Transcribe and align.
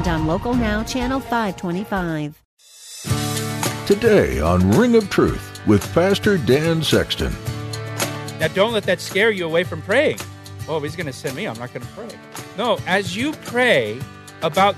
and 0.00 0.08
on 0.08 0.26
Local 0.26 0.54
Now, 0.54 0.82
Channel 0.82 1.20
525. 1.20 2.42
Today 3.86 4.40
on 4.40 4.70
Ring 4.70 4.96
of 4.96 5.10
Truth 5.10 5.60
with 5.66 5.92
Pastor 5.92 6.38
Dan 6.38 6.82
Sexton. 6.82 7.34
Now, 8.38 8.48
don't 8.48 8.72
let 8.72 8.84
that 8.84 9.00
scare 9.00 9.30
you 9.30 9.44
away 9.44 9.62
from 9.64 9.82
praying. 9.82 10.18
Oh, 10.68 10.80
he's 10.80 10.96
going 10.96 11.06
to 11.06 11.12
send 11.12 11.36
me. 11.36 11.46
I'm 11.46 11.58
not 11.58 11.74
going 11.74 11.86
to 11.86 11.92
pray. 11.92 12.08
No, 12.56 12.78
as 12.86 13.14
you 13.14 13.32
pray 13.44 14.00
about 14.40 14.74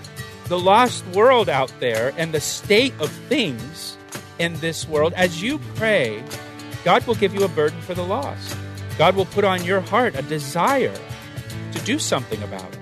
the 0.46 0.58
lost 0.58 1.06
world 1.08 1.48
out 1.48 1.72
there 1.78 2.12
and 2.16 2.34
the 2.34 2.40
state 2.40 2.92
of 2.98 3.08
things 3.28 3.96
in 4.40 4.54
this 4.54 4.88
world, 4.88 5.12
as 5.12 5.40
you 5.40 5.58
pray, 5.76 6.24
God 6.84 7.06
will 7.06 7.14
give 7.14 7.32
you 7.32 7.44
a 7.44 7.48
burden 7.48 7.80
for 7.82 7.94
the 7.94 8.04
lost. 8.04 8.56
God 8.98 9.14
will 9.14 9.26
put 9.26 9.44
on 9.44 9.62
your 9.62 9.82
heart 9.82 10.16
a 10.16 10.22
desire 10.22 10.96
to 11.70 11.78
do 11.84 12.00
something 12.00 12.42
about 12.42 12.72
it 12.72 12.81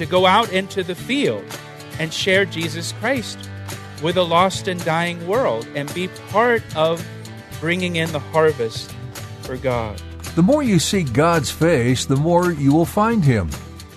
to 0.00 0.06
go 0.06 0.24
out 0.24 0.50
into 0.50 0.82
the 0.82 0.94
field 0.94 1.44
and 1.98 2.10
share 2.10 2.46
Jesus 2.46 2.92
Christ 2.92 3.38
with 4.02 4.16
a 4.16 4.22
lost 4.22 4.66
and 4.66 4.82
dying 4.82 5.26
world 5.26 5.68
and 5.74 5.92
be 5.92 6.08
part 6.30 6.62
of 6.74 7.06
bringing 7.60 7.96
in 7.96 8.10
the 8.10 8.18
harvest 8.18 8.90
for 9.42 9.58
God. 9.58 10.00
The 10.36 10.42
more 10.42 10.62
you 10.62 10.78
seek 10.78 11.12
God's 11.12 11.50
face, 11.50 12.06
the 12.06 12.16
more 12.16 12.50
you 12.50 12.72
will 12.72 12.86
find 12.86 13.22
Him. 13.22 13.50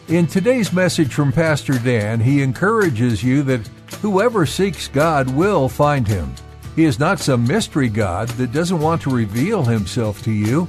In 0.09 0.27
today's 0.27 0.73
message 0.73 1.13
from 1.13 1.31
Pastor 1.31 1.79
Dan, 1.79 2.19
he 2.19 2.41
encourages 2.41 3.23
you 3.23 3.41
that 3.43 3.65
whoever 4.01 4.45
seeks 4.45 4.89
God 4.89 5.29
will 5.29 5.69
find 5.69 6.05
Him. 6.05 6.33
He 6.75 6.83
is 6.83 6.99
not 6.99 7.21
some 7.21 7.47
mystery 7.47 7.87
God 7.87 8.27
that 8.31 8.51
doesn't 8.51 8.81
want 8.81 9.01
to 9.03 9.09
reveal 9.09 9.63
Himself 9.63 10.21
to 10.23 10.31
you. 10.31 10.67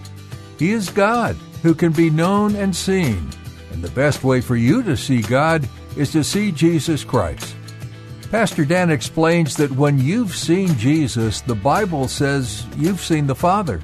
He 0.60 0.70
is 0.70 0.90
God 0.90 1.34
who 1.64 1.74
can 1.74 1.90
be 1.90 2.08
known 2.08 2.54
and 2.54 2.76
seen. 2.76 3.28
And 3.74 3.82
the 3.82 3.90
best 3.90 4.22
way 4.22 4.40
for 4.40 4.54
you 4.54 4.84
to 4.84 4.96
see 4.96 5.20
God 5.20 5.68
is 5.96 6.12
to 6.12 6.22
see 6.22 6.52
Jesus 6.52 7.02
Christ. 7.02 7.56
Pastor 8.30 8.64
Dan 8.64 8.88
explains 8.88 9.56
that 9.56 9.72
when 9.72 9.98
you've 9.98 10.36
seen 10.36 10.78
Jesus, 10.78 11.40
the 11.40 11.56
Bible 11.56 12.06
says 12.06 12.64
you've 12.76 13.00
seen 13.00 13.26
the 13.26 13.34
Father. 13.34 13.80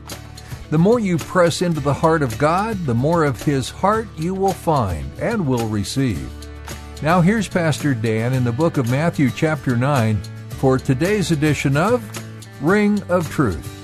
The 0.70 0.78
more 0.78 1.00
you 1.00 1.19
press 1.19 1.60
into 1.60 1.80
the 1.80 1.92
heart 1.92 2.22
of 2.22 2.38
God, 2.38 2.78
the 2.86 2.94
more 2.94 3.24
of 3.24 3.42
His 3.42 3.69
heart 3.69 4.06
you 4.16 4.32
will 4.32 4.52
find 4.52 5.10
and 5.19 5.44
will 5.44 5.66
receive. 5.66 6.30
Now, 7.02 7.20
here's 7.20 7.48
Pastor 7.48 7.92
Dan 7.92 8.32
in 8.32 8.44
the 8.44 8.52
book 8.52 8.77
of 8.77 8.88
Matthew, 8.88 9.28
chapter 9.30 9.77
9, 9.77 10.22
for 10.50 10.78
today's 10.78 11.32
edition 11.32 11.77
of 11.77 12.00
Ring 12.62 13.02
of 13.08 13.28
Truth. 13.28 13.80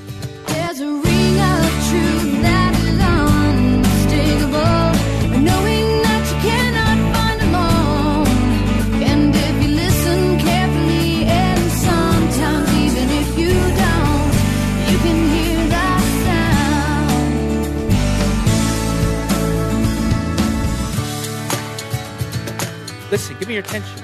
Your 23.56 23.64
attention. 23.64 24.02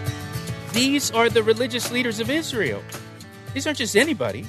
These 0.72 1.10
are 1.10 1.28
the 1.28 1.42
religious 1.42 1.92
leaders 1.92 2.20
of 2.20 2.30
Israel. 2.30 2.82
These 3.52 3.66
aren't 3.66 3.78
just 3.78 3.96
anybody, 3.96 4.46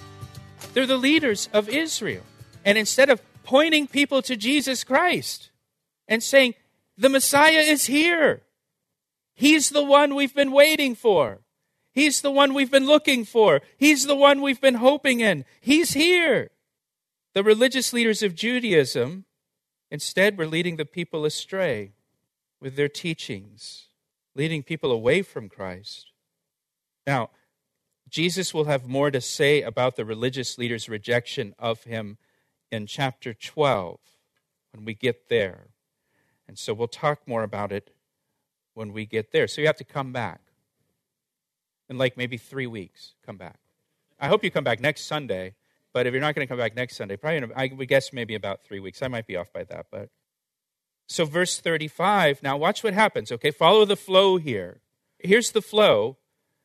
they're 0.74 0.88
the 0.88 0.98
leaders 0.98 1.50
of 1.52 1.68
Israel. 1.68 2.24
And 2.64 2.78
instead 2.78 3.10
of 3.10 3.22
pointing 3.44 3.88
people 3.88 4.22
to 4.22 4.38
Jesus 4.38 4.86
Christ 4.86 5.50
and 6.08 6.24
saying, 6.24 6.54
the 6.98 7.10
Messiah 7.10 7.60
is 7.60 7.88
here, 7.88 8.44
He's 9.36 9.72
the 9.72 9.84
one 9.84 10.16
we've 10.16 10.34
been 10.34 10.54
waiting 10.54 10.96
for. 10.96 11.40
He's 11.92 12.22
the 12.22 12.32
one 12.32 12.54
we've 12.54 12.72
been 12.72 12.88
looking 12.88 13.26
for. 13.26 13.62
He's 13.78 14.06
the 14.06 14.16
one 14.16 14.42
we've 14.42 14.62
been 14.62 14.76
hoping 14.76 15.20
in. 15.20 15.44
He's 15.60 15.94
here. 15.94 16.52
The 17.34 17.44
religious 17.44 17.92
leaders 17.92 18.24
of 18.24 18.36
Judaism 18.36 19.26
instead 19.92 20.38
were 20.38 20.48
leading 20.48 20.78
the 20.78 20.86
people 20.86 21.26
astray 21.26 21.92
with 22.62 22.76
their 22.76 22.88
teachings 22.88 23.88
leading 24.36 24.64
people 24.64 24.92
away 24.92 25.22
from 25.22 25.50
Christ. 25.50 26.12
Now, 27.06 27.30
Jesus 28.10 28.54
will 28.54 28.66
have 28.66 28.88
more 28.88 29.12
to 29.12 29.22
say 29.22 29.62
about 29.62 29.96
the 29.96 30.06
religious 30.06 30.58
leaders' 30.58 30.90
rejection 30.90 31.56
of 31.58 31.84
him 31.84 32.18
in 32.72 32.86
chapter 32.86 33.34
12 33.34 34.00
when 34.72 34.86
we 34.86 34.94
get 34.94 35.30
there. 35.30 35.70
And 36.48 36.58
so 36.58 36.74
we'll 36.74 36.88
talk 36.88 37.28
more 37.28 37.44
about 37.44 37.72
it 37.72 37.92
when 38.74 38.94
we 38.94 39.06
get 39.06 39.32
there. 39.32 39.48
So 39.48 39.62
you 39.62 39.68
have 39.68 39.78
to 39.78 39.84
come 39.84 40.12
back. 40.12 40.42
In 41.90 41.98
like 41.98 42.18
maybe 42.18 42.38
three 42.38 42.66
weeks, 42.66 43.14
come 43.26 43.38
back. 43.38 43.60
I 44.20 44.28
hope 44.28 44.44
you 44.44 44.50
come 44.50 44.64
back 44.64 44.80
next 44.80 45.06
Sunday, 45.06 45.56
but 45.92 46.08
if 46.08 46.14
you're 46.14 46.22
not 46.22 46.34
going 46.34 46.48
to 46.48 46.50
come 46.50 46.58
back 46.58 46.76
next 46.76 46.96
Sunday, 46.96 47.18
probably, 47.18 47.38
in, 47.38 47.52
I 47.56 47.72
would 47.76 47.88
guess 47.88 48.14
maybe 48.14 48.36
about 48.36 48.64
three 48.64 48.80
weeks. 48.80 49.02
I 49.02 49.10
might 49.10 49.28
be 49.28 49.36
off 49.36 49.52
by 49.52 49.66
that, 49.66 49.88
but 49.92 50.10
so, 51.08 51.26
verse 51.26 51.60
35, 51.60 52.42
now 52.44 52.58
watch 52.58 52.84
what 52.84 52.94
happens, 52.94 53.32
okay? 53.32 53.52
Follow 53.52 53.86
the 53.86 53.96
flow 53.96 54.38
here. 54.38 54.82
Here's 55.20 55.52
the 55.52 55.62
flow. 55.62 56.18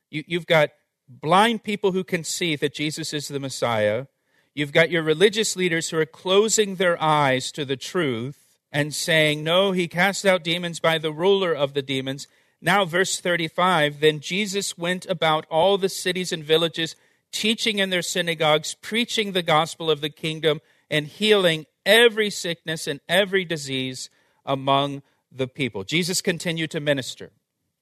You, 0.09 0.23
you've 0.27 0.47
got 0.47 0.69
blind 1.07 1.63
people 1.63 1.91
who 1.91 2.03
can 2.03 2.23
see 2.23 2.55
that 2.55 2.73
Jesus 2.73 3.13
is 3.13 3.27
the 3.27 3.39
Messiah. 3.39 4.05
You've 4.53 4.71
got 4.73 4.91
your 4.91 5.03
religious 5.03 5.55
leaders 5.55 5.89
who 5.89 5.97
are 5.97 6.05
closing 6.05 6.75
their 6.75 7.01
eyes 7.01 7.51
to 7.53 7.65
the 7.65 7.77
truth 7.77 8.39
and 8.71 8.93
saying, 8.93 9.43
No, 9.43 9.71
he 9.71 9.87
cast 9.87 10.25
out 10.25 10.43
demons 10.43 10.79
by 10.79 10.97
the 10.97 11.13
ruler 11.13 11.53
of 11.53 11.73
the 11.73 11.81
demons. 11.81 12.27
Now, 12.61 12.85
verse 12.85 13.19
35 13.19 13.99
Then 13.99 14.19
Jesus 14.19 14.77
went 14.77 15.05
about 15.07 15.45
all 15.49 15.77
the 15.77 15.89
cities 15.89 16.31
and 16.31 16.43
villages, 16.43 16.95
teaching 17.31 17.79
in 17.79 17.89
their 17.89 18.01
synagogues, 18.01 18.75
preaching 18.81 19.31
the 19.31 19.43
gospel 19.43 19.91
of 19.91 20.01
the 20.01 20.09
kingdom, 20.09 20.61
and 20.89 21.07
healing 21.07 21.65
every 21.85 22.29
sickness 22.29 22.87
and 22.87 22.99
every 23.07 23.45
disease 23.45 24.09
among 24.49 25.03
the 25.31 25.47
people. 25.47 25.85
Jesus 25.85 26.21
continued 26.21 26.71
to 26.71 26.81
minister. 26.81 27.31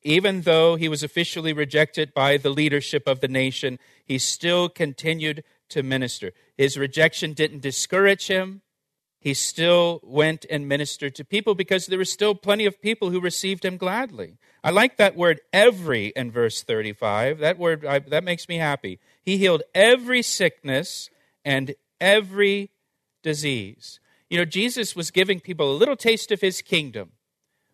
Even 0.03 0.41
though 0.41 0.75
he 0.75 0.89
was 0.89 1.01
officially 1.01 1.53
rejected 1.53 2.13
by 2.13 2.37
the 2.37 2.51
leadership 2.51 3.07
of 3.07 3.19
the 3.19 3.27
nation, 3.27 3.79
he 4.05 4.19
still 4.19 4.69
continued 4.69 5.43
to 5.69 5.81
minister. 5.81 6.33
His 6.55 6.77
rejection 6.77 7.33
didn't 7.33 7.61
discourage 7.61 8.27
him. 8.27 8.61
He 9.19 9.33
still 9.33 9.99
went 10.03 10.45
and 10.49 10.67
ministered 10.67 11.15
to 11.15 11.25
people 11.25 11.55
because 11.55 11.87
there 11.87 11.97
were 11.97 12.05
still 12.05 12.35
plenty 12.35 12.65
of 12.65 12.81
people 12.81 13.09
who 13.09 13.19
received 13.19 13.65
him 13.65 13.77
gladly. 13.77 14.37
I 14.63 14.69
like 14.69 14.97
that 14.97 15.15
word 15.15 15.41
every 15.51 16.07
in 16.15 16.31
verse 16.31 16.61
35. 16.61 17.39
That 17.39 17.57
word 17.57 17.85
I, 17.85 17.99
that 17.99 18.23
makes 18.23 18.47
me 18.47 18.57
happy. 18.57 18.99
He 19.23 19.37
healed 19.37 19.63
every 19.73 20.21
sickness 20.21 21.09
and 21.43 21.73
every 21.99 22.69
disease. 23.23 23.99
You 24.29 24.37
know, 24.37 24.45
Jesus 24.45 24.95
was 24.95 25.11
giving 25.11 25.39
people 25.39 25.71
a 25.71 25.77
little 25.77 25.95
taste 25.95 26.31
of 26.31 26.41
his 26.41 26.61
kingdom 26.61 27.13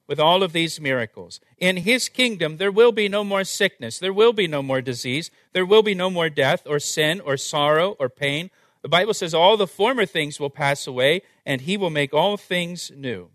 with 0.08 0.20
all 0.20 0.44
of 0.44 0.54
these 0.54 0.80
miracles. 0.80 1.40
In 1.58 1.78
his 1.78 2.10
kingdom, 2.10 2.58
there 2.58 2.72
will 2.72 2.92
be 2.92 3.10
no 3.10 3.24
more 3.24 3.44
sickness, 3.44 4.00
there 4.00 4.14
will 4.14 4.34
be 4.34 4.48
no 4.48 4.62
more 4.62 4.82
disease, 4.82 5.32
there 5.54 5.66
will 5.66 5.84
be 5.84 5.96
no 5.96 6.10
more 6.10 6.30
death 6.30 6.64
or 6.68 6.80
sin 6.80 7.22
or 7.22 7.38
sorrow 7.38 7.96
or 8.00 8.10
pain. 8.10 8.50
The 8.82 8.90
Bible 8.90 9.14
says 9.14 9.34
all 9.34 9.56
the 9.56 9.66
former 9.66 10.06
things 10.06 10.40
will 10.40 10.50
pass 10.50 10.86
away, 10.86 11.22
and 11.46 11.62
he 11.62 11.78
will 11.78 11.90
make 11.90 12.14
all 12.14 12.36
things 12.36 12.92
new. 12.96 13.30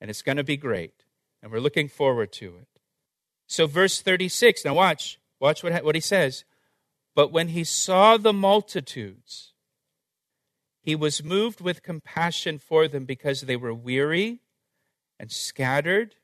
And 0.00 0.10
it's 0.10 0.22
going 0.22 0.38
to 0.38 0.44
be 0.44 0.56
great. 0.56 1.04
And 1.42 1.52
we're 1.52 1.60
looking 1.60 1.88
forward 1.88 2.32
to 2.34 2.56
it. 2.56 2.80
So, 3.46 3.66
verse 3.66 4.00
36, 4.00 4.64
now 4.64 4.74
watch, 4.74 5.20
watch 5.38 5.62
what, 5.62 5.84
what 5.84 5.94
he 5.94 6.00
says. 6.00 6.44
But 7.14 7.32
when 7.32 7.48
he 7.48 7.64
saw 7.64 8.16
the 8.16 8.32
multitudes, 8.32 9.52
he 10.86 10.94
was 10.94 11.24
moved 11.24 11.60
with 11.60 11.82
compassion 11.82 12.60
for 12.60 12.86
them 12.86 13.06
because 13.06 13.40
they 13.40 13.56
were 13.56 13.74
weary 13.74 14.38
and 15.18 15.32
scattered 15.32 16.14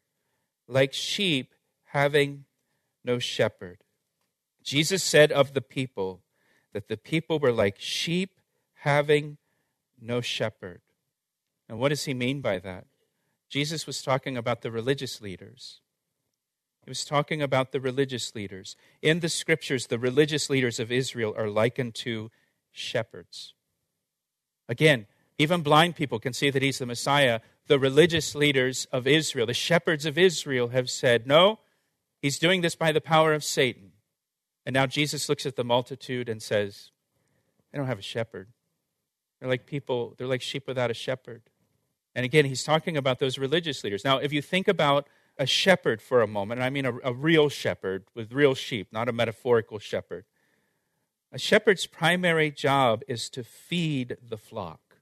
like 0.69 0.93
sheep 0.93 1.53
having 1.87 2.45
no 3.05 3.19
shepherd. 3.19 3.79
Jesus 4.63 5.03
said 5.03 5.33
of 5.33 5.53
the 5.53 5.63
people 5.63 6.23
that 6.73 6.87
the 6.87 6.97
people 6.97 7.41
were 7.41 7.51
like 7.51 7.81
sheep 7.81 8.39
having 8.83 9.37
no 10.01 10.21
shepherd. 10.21 10.81
And 11.69 11.81
what 11.81 11.89
does 11.89 12.05
he 12.05 12.15
mean 12.15 12.41
by 12.41 12.61
that? 12.61 12.87
Jesus 13.51 13.85
was 13.85 14.01
talking 14.01 14.37
about 14.37 14.63
the 14.63 14.71
religious 14.71 15.21
leaders. 15.21 15.81
He 16.85 16.89
was 16.89 17.05
talking 17.05 17.43
about 17.43 17.73
the 17.73 17.81
religious 17.81 18.33
leaders. 18.33 18.77
In 19.03 19.19
the 19.19 19.29
scriptures, 19.29 19.89
the 19.89 19.99
religious 19.99 20.49
leaders 20.49 20.79
of 20.79 20.93
Israel 20.93 21.35
are 21.37 21.51
likened 21.51 21.97
to 21.97 22.31
shepherds. 22.71 23.55
Again, 24.73 25.05
even 25.37 25.61
blind 25.61 25.97
people 25.97 26.19
can 26.19 26.33
see 26.33 26.49
that 26.49 26.63
he's 26.63 26.79
the 26.79 26.87
Messiah. 26.87 27.41
The 27.67 27.79
religious 27.79 28.35
leaders 28.35 28.87
of 28.91 29.07
Israel, 29.07 29.47
the 29.47 29.53
shepherds 29.53 30.07
of 30.07 30.17
Israel, 30.17 30.69
have 30.69 30.89
said, 30.89 31.27
No, 31.27 31.59
he's 32.23 32.39
doing 32.39 32.63
this 32.63 32.75
by 32.75 32.91
the 32.91 33.03
power 33.03 33.35
of 33.35 33.45
Satan. 33.45 33.93
And 34.65 34.73
now 34.73 34.87
Jesus 34.87 35.29
looks 35.29 35.45
at 35.45 35.57
the 35.57 35.63
multitude 35.63 36.27
and 36.27 36.41
says, 36.41 36.91
They 37.71 37.77
don't 37.77 37.87
have 37.87 37.99
a 37.99 38.09
shepherd. 38.15 38.49
They're 39.39 39.51
like 39.51 39.67
people, 39.67 40.15
they're 40.17 40.27
like 40.27 40.41
sheep 40.41 40.67
without 40.67 40.91
a 40.91 40.95
shepherd. 40.95 41.43
And 42.15 42.25
again, 42.25 42.47
he's 42.47 42.65
talking 42.65 42.97
about 42.97 43.19
those 43.19 43.37
religious 43.37 43.85
leaders. 43.85 44.07
Now, 44.07 44.17
if 44.17 44.33
you 44.33 44.41
think 44.41 44.69
about 44.69 45.07
a 45.37 45.45
shepherd 45.45 46.01
for 46.01 46.23
a 46.23 46.27
moment, 46.27 46.63
I 46.63 46.71
mean 46.71 46.87
a, 46.87 46.95
a 47.05 47.13
real 47.13 47.51
shepherd 47.51 48.05
with 48.15 48.33
real 48.33 48.55
sheep, 48.55 48.89
not 48.91 49.07
a 49.07 49.13
metaphorical 49.13 49.79
shepherd. 49.79 50.25
A 51.35 51.39
shepherd's 51.39 51.87
primary 51.87 52.51
job 52.51 53.03
is 53.09 53.31
to 53.31 53.43
feed 53.43 54.19
the 54.23 54.37
flock, 54.37 54.99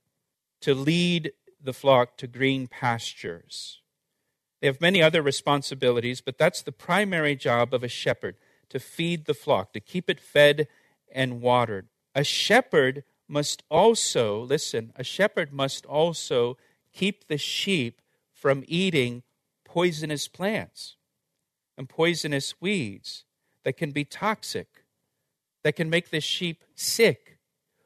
to 0.60 0.74
lead 0.74 1.32
the 1.60 1.72
flock 1.72 2.16
to 2.18 2.28
green 2.28 2.68
pastures. 2.68 3.80
They 4.60 4.68
have 4.68 4.80
many 4.80 5.02
other 5.02 5.22
responsibilities, 5.22 6.20
but 6.20 6.38
that's 6.38 6.62
the 6.62 6.70
primary 6.70 7.34
job 7.34 7.74
of 7.74 7.82
a 7.82 7.88
shepherd 7.88 8.36
to 8.68 8.78
feed 8.78 9.24
the 9.24 9.34
flock, 9.34 9.72
to 9.72 9.80
keep 9.80 10.08
it 10.08 10.20
fed 10.20 10.68
and 11.10 11.40
watered. 11.40 11.88
A 12.14 12.22
shepherd 12.22 13.02
must 13.26 13.64
also, 13.68 14.40
listen, 14.42 14.92
a 14.94 15.02
shepherd 15.02 15.52
must 15.52 15.84
also 15.84 16.56
keep 16.92 17.26
the 17.26 17.38
sheep 17.38 18.00
from 18.32 18.62
eating 18.68 19.24
poisonous 19.64 20.28
plants 20.28 20.96
and 21.76 21.88
poisonous 21.88 22.54
weeds 22.60 23.24
that 23.64 23.76
can 23.76 23.90
be 23.90 24.04
toxic, 24.04 24.79
that 25.62 25.76
can 25.76 25.90
make 25.90 26.10
the 26.10 26.20
sheep 26.20 26.64
sick 26.74 27.38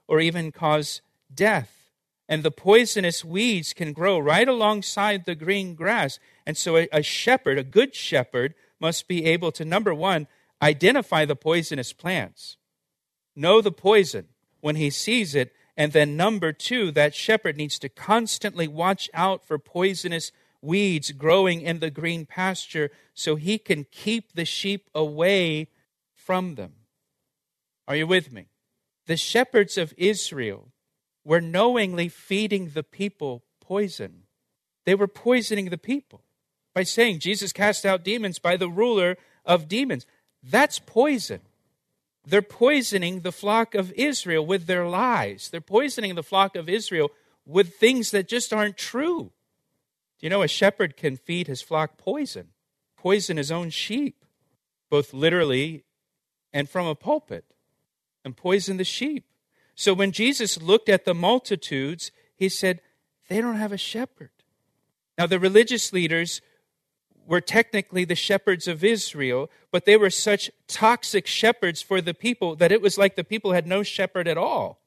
or 0.07 0.21
even 0.21 0.53
cause 0.53 1.01
death. 1.33 1.91
And 2.29 2.43
the 2.43 2.51
poisonous 2.51 3.25
weeds 3.25 3.73
can 3.73 3.93
grow 3.93 4.19
right 4.19 4.49
alongside 4.49 5.25
the 5.25 5.35
green 5.35 5.75
grass. 5.75 6.19
And 6.47 6.57
so 6.57 6.77
a, 6.77 6.89
a 6.93 7.03
shepherd, 7.03 7.59
a 7.59 7.65
good 7.65 7.95
shepherd, 7.95 8.55
must 8.81 9.09
be 9.09 9.25
able 9.27 9.53
to, 9.53 9.65
number 9.65 9.95
one, 9.95 10.27
identify 10.63 11.25
the 11.25 11.37
poisonous 11.37 11.93
plants, 11.93 12.57
know 13.37 13.61
the 13.61 13.73
poison 13.73 14.29
when 14.61 14.77
he 14.77 14.89
sees 14.89 15.35
it, 15.35 15.53
and 15.77 15.93
then 15.93 16.17
number 16.17 16.53
two, 16.53 16.91
that 16.93 17.15
shepherd 17.15 17.57
needs 17.57 17.79
to 17.81 17.89
constantly 17.89 18.69
watch 18.69 19.11
out 19.13 19.45
for 19.45 19.59
poisonous 19.59 20.33
weeds 20.63 21.13
growing 21.13 21.61
in 21.61 21.81
the 21.81 21.91
green 21.91 22.25
pasture 22.25 22.91
so 23.13 23.37
he 23.37 23.59
can 23.59 23.85
keep 23.91 24.33
the 24.33 24.45
sheep 24.45 24.89
away 24.95 25.69
from 26.15 26.55
them. 26.55 26.73
Are 27.87 27.97
you 27.97 28.07
with 28.07 28.33
me? 28.33 28.47
The 29.07 29.17
shepherds 29.17 29.77
of 29.77 29.95
Israel 29.97 30.73
were 31.25 31.41
knowingly 31.41 32.09
feeding 32.09 32.71
the 32.71 32.83
people 32.83 33.45
poison. 33.61 34.23
They 34.85 34.95
were 34.95 35.09
poisoning 35.09 35.71
the 35.71 35.79
people 35.79 36.23
by 36.75 36.83
saying 36.83 37.21
Jesus 37.21 37.53
cast 37.53 37.87
out 37.87 38.05
demons 38.05 38.39
by 38.39 38.57
the 38.57 38.69
ruler 38.69 39.17
of 39.45 39.69
demons. 39.69 40.07
That's 40.43 40.79
poison. 40.79 41.41
They're 42.27 42.43
poisoning 42.43 43.21
the 43.21 43.33
flock 43.33 43.75
of 43.75 43.93
Israel 43.93 44.45
with 44.45 44.67
their 44.67 44.87
lies. 44.87 45.49
They're 45.51 45.61
poisoning 45.61 46.15
the 46.15 46.23
flock 46.23 46.57
of 46.57 46.69
Israel 46.69 47.11
with 47.47 47.77
things 47.77 48.11
that 48.11 48.29
just 48.29 48.53
aren't 48.53 48.79
true. 48.79 49.33
Do 50.19 50.27
you 50.27 50.31
know 50.31 50.43
a 50.43 50.49
shepherd 50.49 50.97
can 50.97 51.17
feed 51.17 51.47
his 51.47 51.61
flock 51.61 51.99
poison, 51.99 52.49
poison 52.97 53.37
his 53.37 53.51
own 53.51 53.71
sheep, 53.71 54.25
both 54.91 55.13
literally 55.13 55.85
and 56.53 56.69
from 56.69 56.87
a 56.87 56.95
pulpit, 56.95 57.45
and 58.25 58.37
poison 58.37 58.77
the 58.77 58.85
sheep? 58.85 59.25
So 59.75 59.93
when 59.93 60.13
Jesus 60.13 60.61
looked 60.61 60.89
at 60.89 61.05
the 61.05 61.15
multitudes, 61.15 62.11
he 62.37 62.49
said, 62.49 62.81
They 63.29 63.41
don't 63.41 63.57
have 63.57 63.73
a 63.73 63.79
shepherd. 63.79 64.31
Now, 65.19 65.27
the 65.27 65.39
religious 65.39 65.93
leaders 65.93 66.41
were 67.27 67.41
technically 67.41 68.05
the 68.05 68.15
shepherds 68.15 68.69
of 68.69 68.85
Israel, 68.85 69.51
but 69.71 69.85
they 69.85 69.97
were 69.97 70.11
such 70.11 70.51
toxic 70.69 71.27
shepherds 71.27 71.81
for 71.81 72.01
the 72.01 72.15
people 72.15 72.57
that 72.57 72.73
it 72.73 72.83
was 72.83 72.99
like 72.99 73.17
the 73.17 73.25
people 73.25 73.53
had 73.53 73.67
no 73.67 73.83
shepherd 73.83 74.29
at 74.29 74.39
all. 74.39 74.81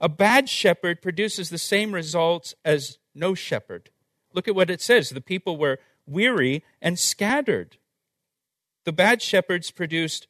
A 0.00 0.08
bad 0.08 0.48
shepherd 0.48 1.00
produces 1.00 1.48
the 1.48 1.58
same 1.58 1.94
results 1.94 2.54
as 2.64 2.98
no 3.14 3.34
shepherd. 3.34 3.90
Look 4.34 4.48
at 4.48 4.54
what 4.54 4.70
it 4.70 4.80
says 4.80 5.10
the 5.10 5.20
people 5.20 5.56
were 5.56 5.78
weary 6.06 6.64
and 6.80 6.98
scattered. 6.98 7.76
The 8.84 8.92
bad 8.92 9.22
shepherds 9.22 9.70
produced 9.70 10.26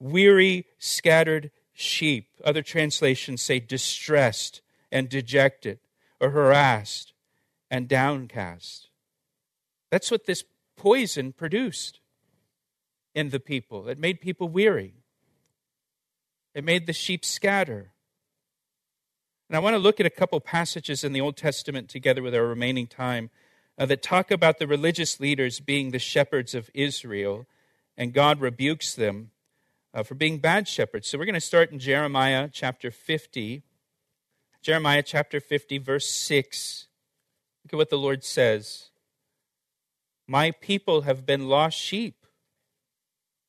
weary, 0.00 0.66
scattered 0.78 1.50
sheep. 1.72 2.28
Other 2.44 2.62
translations 2.62 3.42
say 3.42 3.60
distressed 3.60 4.60
and 4.90 5.08
dejected, 5.08 5.80
or 6.20 6.30
harassed 6.30 7.12
and 7.70 7.88
downcast. 7.88 8.88
That's 9.90 10.10
what 10.10 10.26
this 10.26 10.44
poison 10.76 11.32
produced 11.32 12.00
in 13.14 13.30
the 13.30 13.40
people. 13.40 13.88
It 13.88 13.98
made 13.98 14.20
people 14.20 14.48
weary, 14.48 14.94
it 16.54 16.64
made 16.64 16.86
the 16.86 16.92
sheep 16.92 17.24
scatter. 17.24 17.92
And 19.48 19.56
I 19.56 19.60
want 19.60 19.72
to 19.72 19.78
look 19.78 19.98
at 19.98 20.04
a 20.04 20.10
couple 20.10 20.38
passages 20.40 21.02
in 21.02 21.14
the 21.14 21.22
Old 21.22 21.38
Testament 21.38 21.88
together 21.88 22.20
with 22.20 22.34
our 22.34 22.44
remaining 22.44 22.86
time 22.86 23.30
uh, 23.78 23.86
that 23.86 24.02
talk 24.02 24.30
about 24.30 24.58
the 24.58 24.66
religious 24.66 25.20
leaders 25.20 25.58
being 25.58 25.90
the 25.90 25.98
shepherds 25.98 26.54
of 26.54 26.68
Israel, 26.74 27.46
and 27.96 28.12
God 28.12 28.42
rebukes 28.42 28.94
them 28.94 29.30
uh, 29.94 30.02
for 30.02 30.14
being 30.14 30.38
bad 30.38 30.68
shepherds. 30.68 31.08
So 31.08 31.18
we're 31.18 31.24
going 31.24 31.34
to 31.34 31.40
start 31.40 31.70
in 31.70 31.78
Jeremiah 31.78 32.48
chapter 32.52 32.90
50. 32.90 33.62
Jeremiah 34.62 35.02
chapter 35.02 35.40
50, 35.40 35.78
verse 35.78 36.10
6. 36.10 36.88
Look 37.64 37.72
at 37.72 37.76
what 37.76 37.90
the 37.90 37.98
Lord 37.98 38.24
says. 38.24 38.90
My 40.26 40.50
people 40.50 41.02
have 41.02 41.24
been 41.24 41.48
lost 41.48 41.78
sheep. 41.78 42.26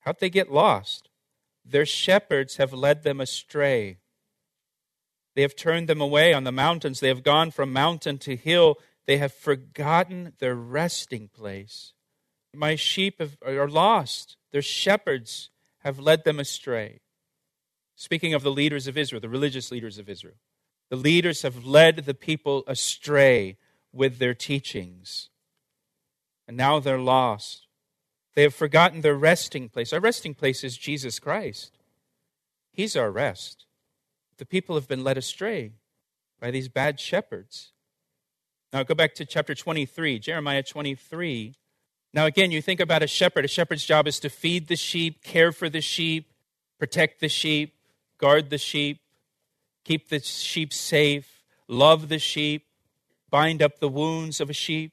How'd 0.02 0.20
they 0.20 0.30
get 0.30 0.52
lost? 0.52 1.10
Their 1.66 1.86
shepherds 1.86 2.56
have 2.56 2.74
led 2.74 3.04
them 3.04 3.20
astray. 3.20 3.98
They 5.36 5.42
have 5.42 5.56
turned 5.56 5.88
them 5.88 6.02
away 6.02 6.34
on 6.34 6.46
the 6.46 6.52
mountains. 6.52 7.00
They 7.00 7.10
have 7.10 7.24
gone 7.24 7.52
from 7.52 7.72
mountain 7.74 8.18
to 8.20 8.36
hill. 8.36 8.78
They 9.08 9.18
have 9.18 9.34
forgotten 9.34 10.34
their 10.40 10.56
resting 10.56 11.30
place. 11.30 11.94
My 12.54 12.76
sheep 12.76 13.20
have, 13.20 13.38
are 13.46 13.68
lost. 13.68 14.38
Their 14.52 14.62
shepherds 14.62 15.50
have 15.80 16.00
led 16.00 16.24
them 16.24 16.40
astray. 16.40 17.02
Speaking 17.96 18.34
of 18.34 18.44
the 18.44 18.52
leaders 18.52 18.88
of 18.88 18.98
Israel, 18.98 19.20
the 19.20 19.30
religious 19.30 19.72
leaders 19.72 19.98
of 19.98 20.10
Israel, 20.10 20.36
the 20.90 20.96
leaders 20.96 21.42
have 21.42 21.66
led 21.66 21.98
the 21.98 22.14
people 22.14 22.64
astray 22.68 23.58
with 23.92 24.18
their 24.20 24.34
teachings. 24.34 25.30
And 26.48 26.58
now 26.58 26.80
they're 26.80 26.98
lost. 26.98 27.68
They 28.36 28.44
have 28.44 28.56
forgotten 28.56 29.02
their 29.02 29.16
resting 29.16 29.70
place. 29.70 29.94
Our 29.94 30.00
resting 30.00 30.34
place 30.34 30.64
is 30.64 30.78
Jesus 30.78 31.20
Christ. 31.20 31.78
He's 32.72 32.96
our 32.96 33.12
rest 33.12 33.66
the 34.40 34.46
people 34.46 34.76
have 34.76 34.88
been 34.88 35.04
led 35.04 35.18
astray 35.18 35.74
by 36.40 36.50
these 36.50 36.70
bad 36.70 37.00
shepherds. 37.00 37.74
Now 38.74 38.84
go 38.84 38.96
back 38.96 39.14
to 39.16 39.26
chapter 39.26 39.54
23, 39.54 40.18
Jeremiah 40.18 40.64
23. 40.64 41.56
Now, 42.14 42.26
again, 42.26 42.52
you 42.52 42.62
think 42.62 42.80
about 42.80 43.04
a 43.04 43.08
shepherd. 43.08 43.46
A 43.46 43.48
shepherd's 43.48 43.86
job 43.86 44.08
is 44.08 44.20
to 44.22 44.30
feed 44.30 44.68
the 44.68 44.76
sheep, 44.76 45.24
care 45.24 45.52
for 45.52 45.70
the 45.70 45.82
sheep, 45.82 46.32
protect 46.80 47.20
the 47.20 47.30
sheep, 47.30 47.76
guard 48.18 48.50
the 48.50 48.58
sheep, 48.58 49.02
keep 49.84 50.10
the 50.10 50.20
sheep 50.20 50.74
safe, 50.74 51.44
love 51.68 52.10
the 52.10 52.20
sheep, 52.20 52.66
bind 53.30 53.62
up 53.62 53.80
the 53.80 53.90
wounds 53.90 54.42
of 54.42 54.50
a 54.50 54.54
sheep, 54.54 54.92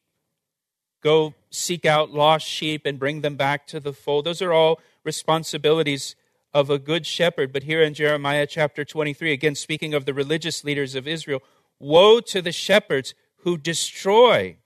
go 1.02 1.34
seek 1.50 1.86
out 1.86 2.10
lost 2.10 2.46
sheep 2.46 2.84
and 2.84 2.98
bring 2.98 3.22
them 3.22 3.36
back 3.36 3.66
to 3.68 3.80
the 3.80 3.92
fold. 3.92 4.26
Those 4.26 4.42
are 4.42 4.52
all 4.52 4.80
responsibilities 5.04 6.16
of 6.52 6.68
a 6.68 6.78
good 6.78 7.06
shepherd. 7.06 7.52
But 7.52 7.62
here 7.62 7.82
in 7.82 7.94
Jeremiah 7.94 8.46
chapter 8.46 8.84
23, 8.84 9.32
again 9.32 9.54
speaking 9.54 9.94
of 9.94 10.04
the 10.04 10.14
religious 10.14 10.64
leaders 10.64 10.94
of 10.94 11.08
Israel, 11.08 11.42
woe 11.78 12.20
to 12.20 12.42
the 12.42 12.52
shepherds 12.52 13.14
who 13.38 13.56
destroy 13.56 14.56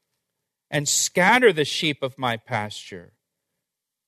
and 0.71 0.89
scatter 0.89 1.53
the 1.53 1.65
sheep 1.65 2.03
of 2.03 2.19
my 2.19 2.37
pasture. 2.37 3.13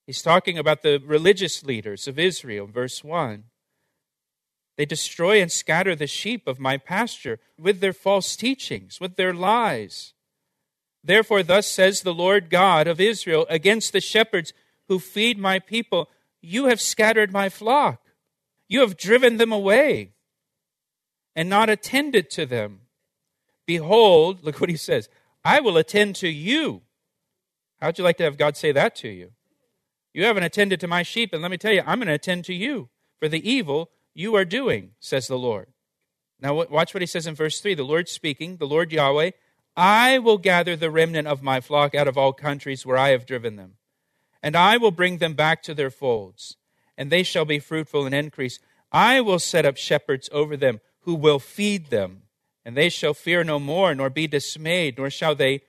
He's 0.06 0.22
talking 0.22 0.58
about 0.58 0.82
the 0.82 1.02
religious 1.04 1.64
leaders 1.64 2.06
of 2.06 2.18
Israel, 2.18 2.66
verse 2.66 3.02
1. 3.02 3.44
They 4.76 4.86
destroy 4.86 5.40
and 5.40 5.50
scatter 5.50 5.94
the 5.94 6.06
sheep 6.06 6.46
of 6.46 6.58
my 6.58 6.76
pasture 6.76 7.38
with 7.58 7.80
their 7.80 7.92
false 7.92 8.36
teachings, 8.36 9.00
with 9.00 9.16
their 9.16 9.34
lies. 9.34 10.14
Therefore, 11.04 11.42
thus 11.42 11.66
says 11.66 12.02
the 12.02 12.14
Lord 12.14 12.48
God 12.48 12.86
of 12.86 13.00
Israel 13.00 13.46
against 13.48 13.92
the 13.92 14.00
shepherds 14.00 14.52
who 14.88 14.98
feed 14.98 15.38
my 15.38 15.58
people 15.58 16.08
you 16.42 16.66
have 16.66 16.80
scattered 16.80 17.32
my 17.32 17.48
flock. 17.48 18.00
You 18.68 18.80
have 18.80 18.96
driven 18.96 19.36
them 19.36 19.52
away 19.52 20.10
and 21.36 21.48
not 21.48 21.70
attended 21.70 22.28
to 22.30 22.44
them. 22.44 22.80
Behold, 23.66 24.44
look 24.44 24.60
what 24.60 24.70
he 24.70 24.76
says 24.76 25.08
I 25.44 25.60
will 25.60 25.76
attend 25.76 26.16
to 26.16 26.28
you. 26.28 26.82
How'd 27.80 27.98
you 27.98 28.04
like 28.04 28.16
to 28.18 28.24
have 28.24 28.38
God 28.38 28.56
say 28.56 28.72
that 28.72 28.94
to 28.96 29.08
you? 29.08 29.32
You 30.14 30.24
haven't 30.24 30.44
attended 30.44 30.78
to 30.80 30.88
my 30.88 31.02
sheep, 31.02 31.32
and 31.32 31.42
let 31.42 31.50
me 31.50 31.56
tell 31.56 31.72
you, 31.72 31.82
I'm 31.86 31.98
going 31.98 32.08
to 32.08 32.14
attend 32.14 32.44
to 32.46 32.54
you 32.54 32.90
for 33.18 33.28
the 33.28 33.48
evil 33.48 33.90
you 34.14 34.34
are 34.36 34.44
doing, 34.44 34.90
says 35.00 35.26
the 35.26 35.38
Lord. 35.38 35.68
Now, 36.40 36.54
watch 36.54 36.92
what 36.92 37.02
he 37.02 37.06
says 37.06 37.26
in 37.26 37.34
verse 37.34 37.60
3 37.60 37.74
The 37.74 37.82
Lord 37.82 38.08
speaking, 38.08 38.56
the 38.56 38.66
Lord 38.66 38.92
Yahweh, 38.92 39.30
I 39.76 40.18
will 40.18 40.38
gather 40.38 40.76
the 40.76 40.90
remnant 40.90 41.28
of 41.28 41.42
my 41.42 41.60
flock 41.60 41.94
out 41.94 42.08
of 42.08 42.18
all 42.18 42.32
countries 42.32 42.84
where 42.84 42.98
I 42.98 43.10
have 43.10 43.26
driven 43.26 43.56
them, 43.56 43.74
and 44.42 44.54
I 44.54 44.76
will 44.76 44.90
bring 44.90 45.18
them 45.18 45.34
back 45.34 45.62
to 45.62 45.74
their 45.74 45.90
folds, 45.90 46.56
and 46.98 47.10
they 47.10 47.22
shall 47.22 47.44
be 47.44 47.58
fruitful 47.58 48.04
and 48.04 48.14
increase. 48.14 48.58
I 48.90 49.20
will 49.20 49.38
set 49.38 49.64
up 49.64 49.78
shepherds 49.78 50.28
over 50.32 50.56
them 50.56 50.80
who 51.00 51.14
will 51.14 51.38
feed 51.38 51.86
them, 51.86 52.22
and 52.64 52.76
they 52.76 52.88
shall 52.88 53.14
fear 53.14 53.42
no 53.44 53.58
more, 53.58 53.94
nor 53.94 54.10
be 54.10 54.26
dismayed, 54.26 54.98
nor 54.98 55.10
shall 55.10 55.34
they 55.34 55.62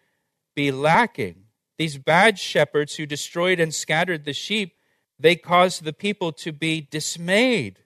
be 0.56 0.72
lacking. 0.72 1.46
These 1.78 1.98
bad 1.98 2.38
shepherds 2.38 2.96
who 2.96 3.06
destroyed 3.06 3.60
and 3.60 3.74
scattered 3.74 4.26
the 4.26 4.34
sheep, 4.34 4.76
they 5.20 5.36
caused 5.36 5.84
the 5.84 5.94
people 5.94 6.32
to 6.34 6.52
be 6.52 6.82
dismayed. 6.82 7.80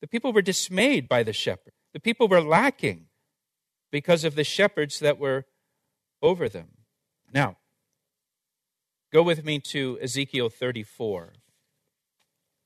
The 0.00 0.08
people 0.08 0.32
were 0.32 0.42
dismayed 0.42 1.08
by 1.08 1.22
the 1.22 1.32
shepherd. 1.32 1.72
The 1.94 2.00
people 2.00 2.28
were 2.28 2.42
lacking 2.42 3.06
because 3.90 4.24
of 4.24 4.34
the 4.34 4.44
shepherds 4.44 4.98
that 4.98 5.18
were 5.18 5.46
over 6.20 6.48
them. 6.48 6.68
Now, 7.32 7.56
go 9.12 9.22
with 9.22 9.44
me 9.44 9.60
to 9.60 9.98
Ezekiel 10.02 10.50
34. 10.50 11.34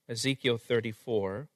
Ezekiel 0.09 0.59
34. 0.59 1.49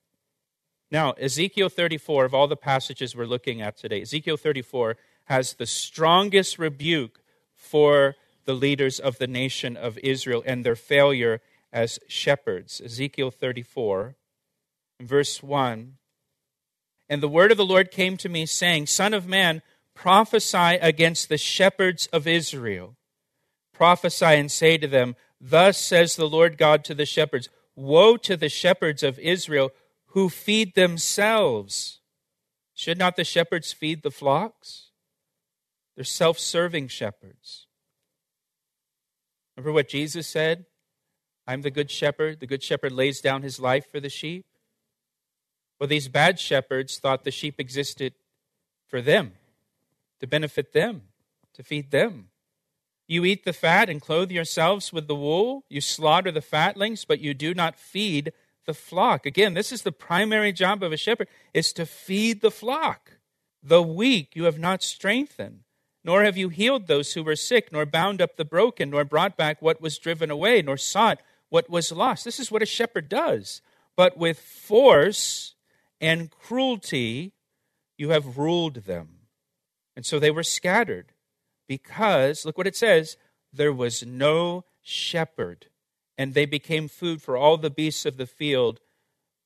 Now, 0.95 1.11
Ezekiel 1.19 1.71
34, 1.71 2.25
of 2.25 2.35
all 2.35 2.47
the 2.47 2.55
passages 2.55 3.17
we're 3.17 3.25
looking 3.25 3.61
at 3.61 3.77
today, 3.77 4.03
Ezekiel 4.03 4.37
34 4.37 4.97
has 5.25 5.55
the 5.55 5.67
strongest 5.67 6.57
rebuke 6.57 7.19
for 7.53 8.15
the 8.45 8.55
leaders 8.55 9.01
of 9.01 9.19
the 9.19 9.27
nation 9.27 9.77
of 9.77 9.99
Israel 10.05 10.45
and 10.47 10.63
their 10.63 10.77
failure 10.77 11.41
as 11.73 11.99
shepherds. 12.07 12.81
Ezekiel 12.81 13.33
34, 13.33 14.15
verse 15.01 15.43
1. 15.43 15.95
And 17.09 17.21
the 17.21 17.29
word 17.29 17.51
of 17.51 17.57
the 17.57 17.67
Lord 17.67 17.91
came 17.91 18.17
to 18.19 18.29
me, 18.29 18.47
saying, 18.47 18.87
Son 18.87 19.13
of 19.13 19.27
man, 19.27 19.63
prophesy 19.95 20.79
against 20.81 21.29
the 21.29 21.39
shepherds 21.39 22.07
of 22.13 22.29
Israel. 22.29 22.95
Prophesy 23.73 24.27
and 24.27 24.53
say 24.53 24.79
to 24.79 24.87
them, 24.87 25.17
Thus 25.41 25.77
says 25.77 26.15
the 26.15 26.29
Lord 26.29 26.57
God 26.57 26.85
to 26.85 26.95
the 26.95 27.05
shepherds 27.05 27.49
Woe 27.77 28.17
to 28.19 28.37
the 28.37 28.49
shepherds 28.49 29.03
of 29.03 29.19
Israel 29.19 29.73
who 30.15 30.29
feed 30.29 30.77
themselves. 30.77 31.99
Should 32.73 32.99
not 32.99 33.17
the 33.17 33.25
shepherds 33.25 33.73
feed 33.73 34.03
the 34.03 34.13
flocks? 34.13 34.91
They're 35.95 36.05
self 36.05 36.39
serving 36.39 36.89
shepherds. 36.89 37.67
Remember 39.57 39.73
what 39.73 39.89
Jesus 39.89 40.29
said? 40.29 40.67
I'm 41.47 41.63
the 41.63 41.71
good 41.71 41.91
shepherd. 41.91 42.39
The 42.39 42.47
good 42.47 42.63
shepherd 42.63 42.93
lays 42.93 43.21
down 43.21 43.43
his 43.43 43.59
life 43.59 43.91
for 43.91 43.99
the 44.01 44.09
sheep. 44.09 44.47
Well, 45.79 45.89
these 45.89 46.09
bad 46.09 46.39
shepherds 46.39 46.99
thought 46.99 47.25
the 47.25 47.33
sheep 47.33 47.59
existed 47.59 48.15
for 48.87 49.03
them, 49.03 49.33
to 50.21 50.29
benefit 50.29 50.73
them, 50.73 51.03
to 51.55 51.65
feed 51.65 51.91
them. 51.91 52.29
You 53.09 53.25
eat 53.25 53.45
the 53.45 53.53
fat 53.53 53.91
and 53.91 54.01
clothe 54.01 54.31
yourselves 54.31 54.93
with 54.93 55.09
the 55.09 55.17
wool. 55.17 55.65
You 55.69 55.81
slaughter 55.81 56.31
the 56.31 56.41
fatlings, 56.41 57.05
but 57.05 57.21
you 57.21 57.35
do 57.35 57.53
not 57.53 57.77
feed 57.77 58.33
the 58.67 58.75
flock. 58.75 59.27
Again, 59.27 59.55
this 59.55 59.73
is 59.73 59.83
the 59.83 59.93
primary 59.93 60.53
job 60.53 60.83
of 60.83 60.93
a 60.93 60.97
shepherd, 60.97 61.29
is 61.53 61.73
to 61.75 61.87
feed 61.87 62.41
the 62.41 62.51
flock. 62.51 63.19
The 63.63 63.83
weak 63.83 64.35
you 64.35 64.45
have 64.45 64.59
not 64.59 64.83
strengthened, 64.83 65.61
nor 66.05 66.23
have 66.25 66.37
you 66.37 66.51
healed 66.51 66.87
those 66.87 67.15
who 67.15 67.23
were 67.23 67.37
sick, 67.37 67.73
nor 67.73 67.87
bound 67.87 68.21
up 68.21 68.37
the 68.37 68.45
broken, 68.45 68.91
nor 68.91 69.05
brought 69.05 69.37
back 69.37 69.63
what 69.63 69.81
was 69.81 69.99
driven 69.99 70.31
away, 70.31 70.61
nor 70.63 70.77
sought 70.77 71.21
what 71.49 71.71
was 71.71 71.93
lost. 71.93 72.25
This 72.25 72.41
is 72.41 72.51
what 72.51 72.63
a 72.63 72.67
shepherd 72.67 73.09
does. 73.09 73.63
But 73.97 74.17
with 74.17 74.39
force 74.39 75.55
and 76.01 76.31
cruelty, 76.31 77.33
you 77.97 78.11
have 78.11 78.37
ruled 78.37 78.85
them. 78.85 79.21
And 79.97 80.05
so 80.05 80.19
they 80.19 80.31
were 80.31 80.43
scattered 80.43 81.13
because, 81.69 82.45
look 82.45 82.59
what 82.59 82.67
it 82.67 82.77
says, 82.77 83.17
there 83.53 83.73
was 83.73 84.05
no 84.05 84.65
shepherd. 84.83 85.67
And 86.17 86.35
they 86.35 86.47
became 86.47 86.89
food 86.89 87.23
for 87.23 87.37
all 87.37 87.57
the 87.57 87.71
beasts 87.71 88.07
of 88.07 88.17
the 88.17 88.27
field 88.27 88.81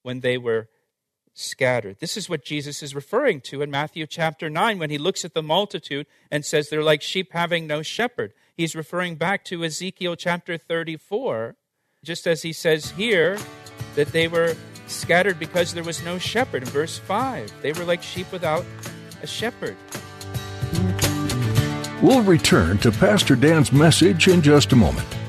when 0.03 0.21
they 0.21 0.37
were 0.37 0.69
scattered. 1.39 1.99
This 2.01 2.17
is 2.17 2.29
what 2.29 2.45
Jesus 2.45 2.83
is 2.83 2.95
referring 2.95 3.41
to 3.43 3.63
in 3.63 3.71
Matthew 3.71 4.07
chapter 4.07 4.51
9 4.51 4.79
when 4.79 4.91
he 4.91 4.99
looks 4.99 5.25
at 5.25 5.35
the 5.35 5.43
multitude 5.43 6.07
and 6.31 6.45
says 6.45 6.69
they're 6.69 6.83
like 6.83 7.01
sheep 7.01 7.33
having 7.33 7.67
no 7.67 7.83
shepherd. 7.83 8.35
He's 8.57 8.75
referring 8.75 9.15
back 9.15 9.45
to 9.45 9.65
Ezekiel 9.65 10.17
chapter 10.17 10.59
34, 10.59 11.55
just 12.05 12.27
as 12.27 12.43
he 12.43 12.53
says 12.53 12.91
here 12.91 13.39
that 13.95 14.09
they 14.09 14.27
were 14.27 14.57
scattered 14.89 15.39
because 15.39 15.75
there 15.75 15.85
was 15.85 16.03
no 16.03 16.19
shepherd 16.19 16.63
in 16.65 16.69
verse 16.69 16.99
5. 16.99 17.53
They 17.63 17.73
were 17.73 17.85
like 17.85 18.03
sheep 18.03 18.31
without 18.33 18.65
a 19.23 19.27
shepherd. 19.27 19.77
We'll 22.03 22.23
return 22.23 22.79
to 22.79 22.91
Pastor 22.93 23.37
Dan's 23.37 23.73
message 23.73 24.29
in 24.29 24.43
just 24.43 24.73
a 24.73 24.77
moment. 24.77 25.18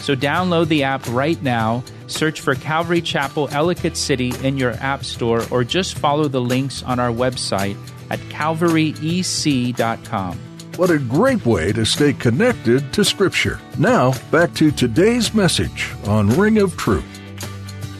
So 0.00 0.14
download 0.14 0.68
the 0.68 0.84
app 0.84 1.06
right 1.08 1.40
now, 1.42 1.82
search 2.06 2.40
for 2.40 2.54
Calvary 2.54 3.02
Chapel 3.02 3.48
Ellicott 3.50 3.96
City 3.96 4.32
in 4.42 4.56
your 4.56 4.72
app 4.74 5.04
store, 5.04 5.42
or 5.50 5.64
just 5.64 5.98
follow 5.98 6.28
the 6.28 6.40
links 6.40 6.82
on 6.82 6.98
our 6.98 7.10
website 7.10 7.76
at 8.10 8.18
calvaryec.com. 8.20 10.38
What 10.76 10.90
a 10.90 10.98
great 10.98 11.44
way 11.44 11.72
to 11.72 11.84
stay 11.84 12.12
connected 12.12 12.92
to 12.92 13.04
Scripture. 13.04 13.60
Now, 13.78 14.12
back 14.30 14.54
to 14.54 14.70
today's 14.70 15.34
message 15.34 15.92
on 16.06 16.28
Ring 16.28 16.58
of 16.58 16.76
Truth. 16.76 17.04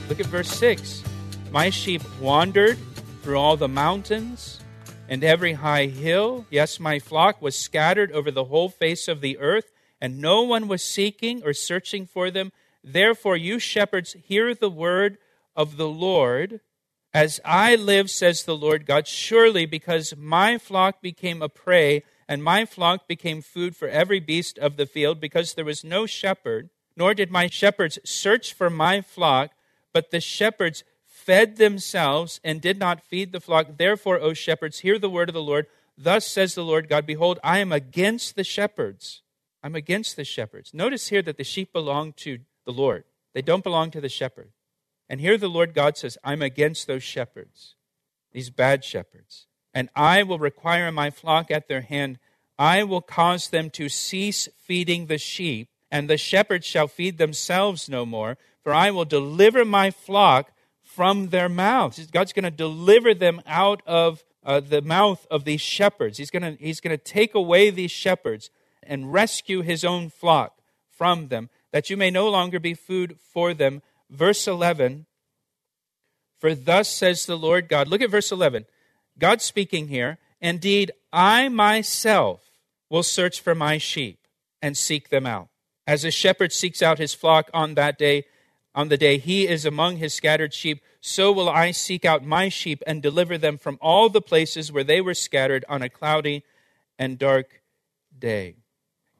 Look 0.09 0.21
at 0.21 0.27
verse 0.27 0.51
6. 0.51 1.03
My 1.51 1.71
sheep 1.71 2.03
wandered 2.21 2.79
through 3.23 3.39
all 3.39 3.57
the 3.57 3.69
mountains 3.69 4.61
and 5.09 5.25
every 5.25 5.55
high 5.55 5.87
hill. 5.87 6.47
Yes, 6.51 6.79
my 6.79 6.99
flock 6.99 7.43
was 7.43 7.59
scattered 7.59 8.13
over 8.13 8.31
the 8.31 8.45
whole 8.45 8.69
face 8.69 9.09
of 9.09 9.23
the 9.23 9.39
earth, 9.39 9.73
and 10.01 10.21
no 10.21 10.43
one 10.43 10.69
was 10.69 10.83
seeking 10.83 11.43
or 11.45 11.53
searching 11.53 12.07
for 12.07 12.31
them. 12.31 12.53
Therefore, 12.83 13.37
you 13.37 13.59
shepherds, 13.59 14.17
hear 14.25 14.55
the 14.55 14.71
word 14.71 15.19
of 15.57 15.77
the 15.77 15.89
Lord. 15.89 16.61
As 17.13 17.41
I 17.45 17.75
live, 17.75 18.11
says 18.11 18.45
the 18.45 18.57
Lord 18.57 18.87
God, 18.87 19.09
surely 19.09 19.67
because 19.67 20.15
my 20.17 20.59
flock 20.59 21.01
became 21.01 21.43
a 21.43 21.49
prey, 21.49 22.05
and 22.29 22.45
my 22.45 22.65
flock 22.65 23.09
became 23.09 23.41
food 23.43 23.75
for 23.75 23.89
every 23.89 24.21
beast 24.21 24.59
of 24.59 24.77
the 24.77 24.87
field, 24.87 25.21
because 25.21 25.55
there 25.55 25.65
was 25.65 25.83
no 25.83 26.07
shepherd, 26.07 26.71
nor 26.97 27.15
did 27.15 27.31
my 27.31 27.49
shepherds 27.49 27.99
search 28.05 28.53
for 28.53 28.69
my 28.69 29.01
flock, 29.01 29.53
but 29.93 30.11
the 30.11 30.21
shepherds 30.21 30.85
fed 31.07 31.57
themselves 31.57 32.41
and 32.45 32.61
did 32.61 32.79
not 32.79 33.03
feed 33.03 33.33
the 33.33 33.41
flock. 33.41 33.79
Therefore, 33.79 34.21
O 34.21 34.33
shepherds, 34.33 34.81
hear 34.81 34.99
the 34.99 35.11
word 35.11 35.29
of 35.29 35.35
the 35.35 35.43
Lord. 35.43 35.67
Thus 35.97 36.27
says 36.27 36.55
the 36.55 36.65
Lord 36.65 36.89
God 36.89 37.07
Behold, 37.07 37.39
I 37.43 37.59
am 37.59 37.73
against 37.73 38.37
the 38.37 38.45
shepherds. 38.45 39.23
I'm 39.63 39.75
against 39.75 40.17
the 40.17 40.25
shepherds. 40.25 40.73
Notice 40.73 41.09
here 41.09 41.23
that 41.23 41.37
the 41.37 41.45
sheep 41.45 41.73
belong 41.73 42.13
to 42.19 42.39
the 42.65 42.73
Lord, 42.73 43.05
they 43.35 43.43
don't 43.43 43.65
belong 43.65 43.91
to 43.93 44.01
the 44.01 44.09
shepherd. 44.09 44.53
And 45.09 45.21
here 45.21 45.39
the 45.39 45.49
Lord 45.49 45.75
God 45.75 45.97
says, 45.97 46.19
I'm 46.23 46.43
against 46.43 46.87
those 46.87 47.03
shepherds, 47.03 47.77
these 48.33 48.51
bad 48.51 48.85
shepherds. 48.85 49.47
And 49.73 49.89
I 49.95 50.23
will 50.23 50.39
require 50.39 50.93
my 50.93 51.11
flock 51.11 51.51
at 51.51 51.69
their 51.69 51.81
hand. 51.81 52.19
I 52.59 52.83
will 52.83 53.01
cause 53.01 53.49
them 53.49 53.71
to 53.71 53.89
cease 53.89 54.49
feeding 54.59 55.07
the 55.07 55.19
sheep, 55.19 55.71
and 55.91 56.11
the 56.11 56.19
shepherds 56.19 56.67
shall 56.67 56.89
feed 56.89 57.17
themselves 57.17 57.89
no 57.89 58.05
more. 58.05 58.37
For 58.63 58.75
I 58.75 58.91
will 58.91 59.05
deliver 59.05 59.65
my 59.65 59.91
flock 59.91 60.53
from 60.83 61.29
their 61.29 61.49
mouths. 61.49 62.05
God's 62.11 62.33
going 62.33 62.45
to 62.45 62.51
deliver 62.51 63.15
them 63.15 63.41
out 63.47 63.83
of 63.87 64.25
uh, 64.45 64.61
the 64.61 64.83
mouth 64.83 65.27
of 65.31 65.45
these 65.45 65.61
shepherds. 65.61 66.19
He's 66.19 66.31
going 66.31 66.43
to 66.43 66.63
he's 66.63 66.81
going 66.81 66.97
to 66.97 67.03
take 67.03 67.35
away 67.35 67.71
these 67.71 67.91
shepherds 67.91 68.51
and 68.83 69.13
rescue 69.13 69.63
his 69.63 69.85
own 69.85 70.11
flock 70.11 70.59
from 70.89 71.29
them, 71.29 71.51
that 71.73 71.91
you 71.91 71.97
may 71.97 72.11
no 72.11 72.29
longer 72.29 72.59
be 72.59 72.75
food 72.75 73.19
for 73.21 73.55
them. 73.55 73.83
Verse 74.11 74.47
11 74.47 75.07
For 76.39 76.55
thus 76.55 76.89
says 76.89 77.27
the 77.27 77.37
Lord 77.37 77.69
God. 77.69 77.89
Look 77.89 78.03
at 78.03 78.11
verse 78.11 78.33
11. 78.33 78.67
God 79.19 79.43
speaking 79.43 79.89
here. 79.89 80.19
Indeed, 80.41 80.93
I 81.13 81.49
myself 81.49 82.51
will 82.89 83.03
search 83.03 83.41
for 83.41 83.55
my 83.55 83.79
sheep 83.79 84.19
and 84.63 84.77
seek 84.77 85.09
them 85.09 85.27
out. 85.27 85.49
As 85.87 86.05
a 86.05 86.11
shepherd 86.11 86.53
seeks 86.53 86.83
out 86.83 86.99
his 86.99 87.15
flock 87.15 87.51
on 87.53 87.75
that 87.75 87.99
day, 87.99 88.25
on 88.75 88.89
the 88.89 88.97
day 88.97 89.19
he 89.19 89.49
is 89.49 89.65
among 89.65 89.97
his 89.97 90.15
scattered 90.15 90.55
sheep, 90.55 90.83
so 91.01 91.33
will 91.33 91.49
I 91.49 91.71
seek 91.71 92.05
out 92.05 92.25
my 92.25 92.49
sheep 92.49 92.83
and 92.87 93.03
deliver 93.03 93.39
them 93.39 93.59
from 93.59 93.79
all 93.81 94.09
the 94.09 94.21
places 94.21 94.71
where 94.71 94.85
they 94.85 95.01
were 95.01 95.15
scattered 95.15 95.65
on 95.69 95.83
a 95.83 95.89
cloudy 95.89 96.45
and 96.99 97.19
dark 97.19 97.63
day. 98.17 98.57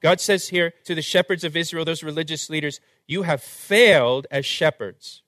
God 0.01 0.19
says 0.21 0.49
here 0.49 0.73
to 0.85 0.95
the 0.95 1.01
shepherds 1.01 1.43
of 1.43 1.55
Israel, 1.55 1.85
those 1.85 2.03
religious 2.03 2.49
leaders, 2.49 2.79
You 3.07 3.23
have 3.23 3.41
failed 3.41 4.27
as 4.31 4.45
shepherds, 4.45 5.23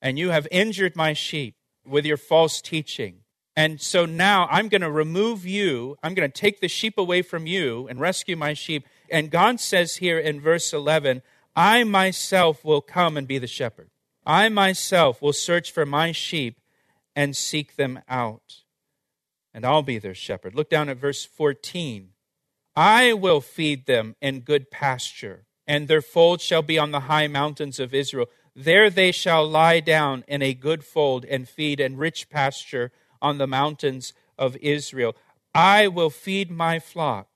and 0.00 0.18
you 0.18 0.30
have 0.30 0.48
injured 0.50 0.96
my 0.96 1.12
sheep 1.12 1.56
with 1.86 2.06
your 2.06 2.16
false 2.16 2.60
teaching. 2.60 3.20
And 3.56 3.80
so 3.80 4.04
now 4.04 4.48
I'm 4.50 4.68
going 4.68 4.80
to 4.80 4.90
remove 4.90 5.46
you. 5.46 5.96
I'm 6.02 6.14
going 6.14 6.28
to 6.28 6.40
take 6.40 6.60
the 6.60 6.68
sheep 6.68 6.98
away 6.98 7.22
from 7.22 7.46
you 7.46 7.86
and 7.88 8.00
rescue 8.00 8.36
my 8.36 8.52
sheep. 8.52 8.86
And 9.10 9.30
God 9.30 9.60
says 9.60 9.96
here 9.96 10.18
in 10.18 10.40
verse 10.40 10.72
11, 10.72 11.22
I 11.54 11.84
myself 11.84 12.64
will 12.64 12.80
come 12.80 13.16
and 13.16 13.28
be 13.28 13.38
the 13.38 13.46
shepherd. 13.46 13.90
I 14.26 14.48
myself 14.48 15.22
will 15.22 15.32
search 15.32 15.70
for 15.70 15.86
my 15.86 16.10
sheep 16.10 16.60
and 17.14 17.36
seek 17.36 17.76
them 17.76 18.00
out. 18.08 18.62
And 19.52 19.64
I'll 19.64 19.82
be 19.82 19.98
their 19.98 20.14
shepherd. 20.14 20.56
Look 20.56 20.68
down 20.68 20.88
at 20.88 20.96
verse 20.96 21.24
14. 21.24 22.08
I 22.76 23.12
will 23.12 23.40
feed 23.40 23.86
them 23.86 24.16
in 24.20 24.40
good 24.40 24.70
pasture, 24.70 25.46
and 25.66 25.86
their 25.86 26.02
fold 26.02 26.40
shall 26.40 26.62
be 26.62 26.78
on 26.78 26.90
the 26.90 27.00
high 27.00 27.28
mountains 27.28 27.78
of 27.78 27.94
Israel. 27.94 28.26
There 28.56 28.90
they 28.90 29.12
shall 29.12 29.48
lie 29.48 29.80
down 29.80 30.24
in 30.26 30.42
a 30.42 30.54
good 30.54 30.84
fold 30.84 31.24
and 31.24 31.48
feed 31.48 31.80
in 31.80 31.96
rich 31.96 32.28
pasture 32.30 32.90
on 33.22 33.38
the 33.38 33.46
mountains 33.46 34.12
of 34.38 34.56
Israel. 34.56 35.14
I 35.54 35.86
will 35.86 36.10
feed 36.10 36.50
my 36.50 36.80
flock, 36.80 37.28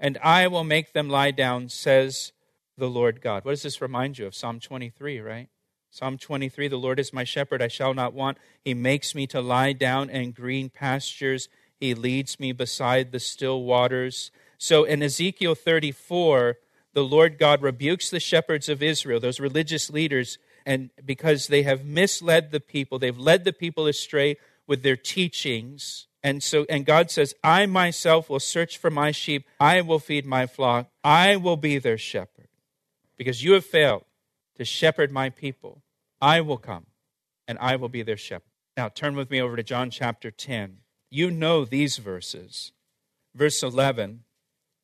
and 0.00 0.18
I 0.22 0.48
will 0.48 0.64
make 0.64 0.92
them 0.92 1.08
lie 1.08 1.30
down, 1.30 1.68
says 1.68 2.32
the 2.76 2.90
Lord 2.90 3.20
God. 3.20 3.44
What 3.44 3.52
does 3.52 3.62
this 3.62 3.80
remind 3.80 4.18
you 4.18 4.26
of? 4.26 4.34
Psalm 4.34 4.58
23, 4.58 5.20
right? 5.20 5.48
Psalm 5.90 6.18
23 6.18 6.68
The 6.68 6.76
Lord 6.76 6.98
is 6.98 7.12
my 7.12 7.22
shepherd, 7.22 7.62
I 7.62 7.68
shall 7.68 7.94
not 7.94 8.14
want. 8.14 8.38
He 8.64 8.74
makes 8.74 9.14
me 9.14 9.26
to 9.28 9.40
lie 9.40 9.74
down 9.74 10.10
in 10.10 10.32
green 10.32 10.70
pastures, 10.70 11.48
He 11.78 11.94
leads 11.94 12.40
me 12.40 12.50
beside 12.50 13.12
the 13.12 13.20
still 13.20 13.62
waters. 13.62 14.32
So 14.62 14.84
in 14.84 15.02
Ezekiel 15.02 15.56
34, 15.56 16.56
the 16.92 17.02
Lord 17.02 17.36
God 17.36 17.62
rebukes 17.62 18.10
the 18.10 18.20
shepherds 18.20 18.68
of 18.68 18.80
Israel, 18.80 19.18
those 19.18 19.40
religious 19.40 19.90
leaders, 19.90 20.38
and 20.64 20.90
because 21.04 21.48
they 21.48 21.64
have 21.64 21.84
misled 21.84 22.52
the 22.52 22.60
people, 22.60 23.00
they've 23.00 23.18
led 23.18 23.42
the 23.42 23.52
people 23.52 23.88
astray 23.88 24.36
with 24.68 24.84
their 24.84 24.94
teachings. 24.94 26.06
And 26.22 26.44
so 26.44 26.64
and 26.70 26.86
God 26.86 27.10
says, 27.10 27.34
I 27.42 27.66
myself 27.66 28.30
will 28.30 28.38
search 28.38 28.78
for 28.78 28.88
my 28.88 29.10
sheep, 29.10 29.48
I 29.58 29.80
will 29.80 29.98
feed 29.98 30.24
my 30.26 30.46
flock, 30.46 30.92
I 31.02 31.34
will 31.34 31.56
be 31.56 31.78
their 31.78 31.98
shepherd 31.98 32.46
because 33.16 33.42
you 33.42 33.54
have 33.54 33.66
failed 33.66 34.04
to 34.58 34.64
shepherd 34.64 35.10
my 35.10 35.28
people, 35.28 35.82
I 36.20 36.40
will 36.40 36.56
come 36.56 36.86
and 37.48 37.58
I 37.58 37.74
will 37.74 37.88
be 37.88 38.02
their 38.02 38.16
shepherd. 38.16 38.52
Now, 38.76 38.90
turn 38.90 39.16
with 39.16 39.28
me 39.28 39.42
over 39.42 39.56
to 39.56 39.64
John 39.64 39.90
chapter 39.90 40.30
10. 40.30 40.76
You 41.10 41.32
know 41.32 41.64
these 41.64 41.96
verses. 41.96 42.70
Verse 43.34 43.60
11, 43.64 44.20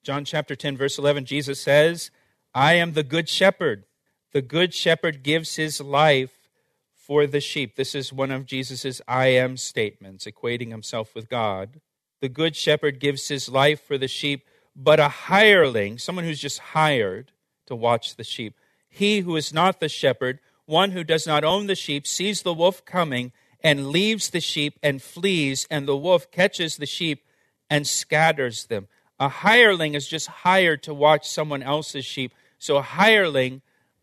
John 0.09 0.25
chapter 0.25 0.57
10, 0.57 0.79
verse 0.79 0.97
11, 0.97 1.27
Jesus 1.27 1.61
says, 1.61 2.11
I 2.55 2.73
am 2.77 2.95
the 2.95 3.03
good 3.03 3.29
shepherd. 3.29 3.85
The 4.33 4.41
good 4.41 4.73
shepherd 4.73 5.23
gives 5.23 5.57
his 5.57 5.83
life 5.83 6.49
for 6.95 7.27
the 7.27 7.43
sheep. 7.43 7.77
This 7.77 7.95
is 7.95 8.11
one 8.11 8.31
of 8.31 8.47
Jesus' 8.47 9.03
I 9.07 9.27
am 9.27 9.59
statements, 9.59 10.25
equating 10.25 10.71
himself 10.71 11.15
with 11.15 11.29
God. 11.29 11.83
The 12.23 12.31
good 12.31 12.57
shepherd 12.57 13.01
gives 13.01 13.29
his 13.29 13.51
life 13.51 13.83
for 13.83 13.99
the 13.99 14.09
sheep, 14.09 14.47
but 14.75 14.99
a 14.99 15.11
hireling, 15.11 15.99
someone 15.99 16.25
who's 16.25 16.41
just 16.41 16.59
hired, 16.59 17.33
to 17.67 17.77
watch 17.77 18.17
the 18.17 18.25
sheep. 18.25 18.55
He 18.89 19.21
who 19.21 19.37
is 19.37 19.53
not 19.53 19.79
the 19.79 19.91
shepherd, 19.91 20.39
one 20.65 20.93
who 20.93 21.05
does 21.05 21.27
not 21.27 21.45
own 21.45 21.67
the 21.67 21.75
sheep, 21.75 22.07
sees 22.07 22.41
the 22.41 22.55
wolf 22.55 22.83
coming 22.87 23.33
and 23.61 23.89
leaves 23.89 24.31
the 24.31 24.41
sheep 24.41 24.79
and 24.83 25.03
flees, 25.03 25.67
and 25.71 25.87
the 25.87 25.99
wolf 25.99 26.31
catches 26.31 26.79
the 26.79 26.87
sheep 26.87 27.27
and 27.69 27.87
scatters 27.87 28.69
them. 28.69 28.89
A 29.21 29.29
hireling 29.29 29.95
is 29.95 30.07
just 30.07 30.29
hired 30.29 30.83
to 30.85 30.95
watch 30.95 31.29
someone 31.29 31.63
else's 31.63 32.05
sheep. 32.05 32.33
So 32.59 32.77
a 32.77 32.83
hireling 32.83 33.63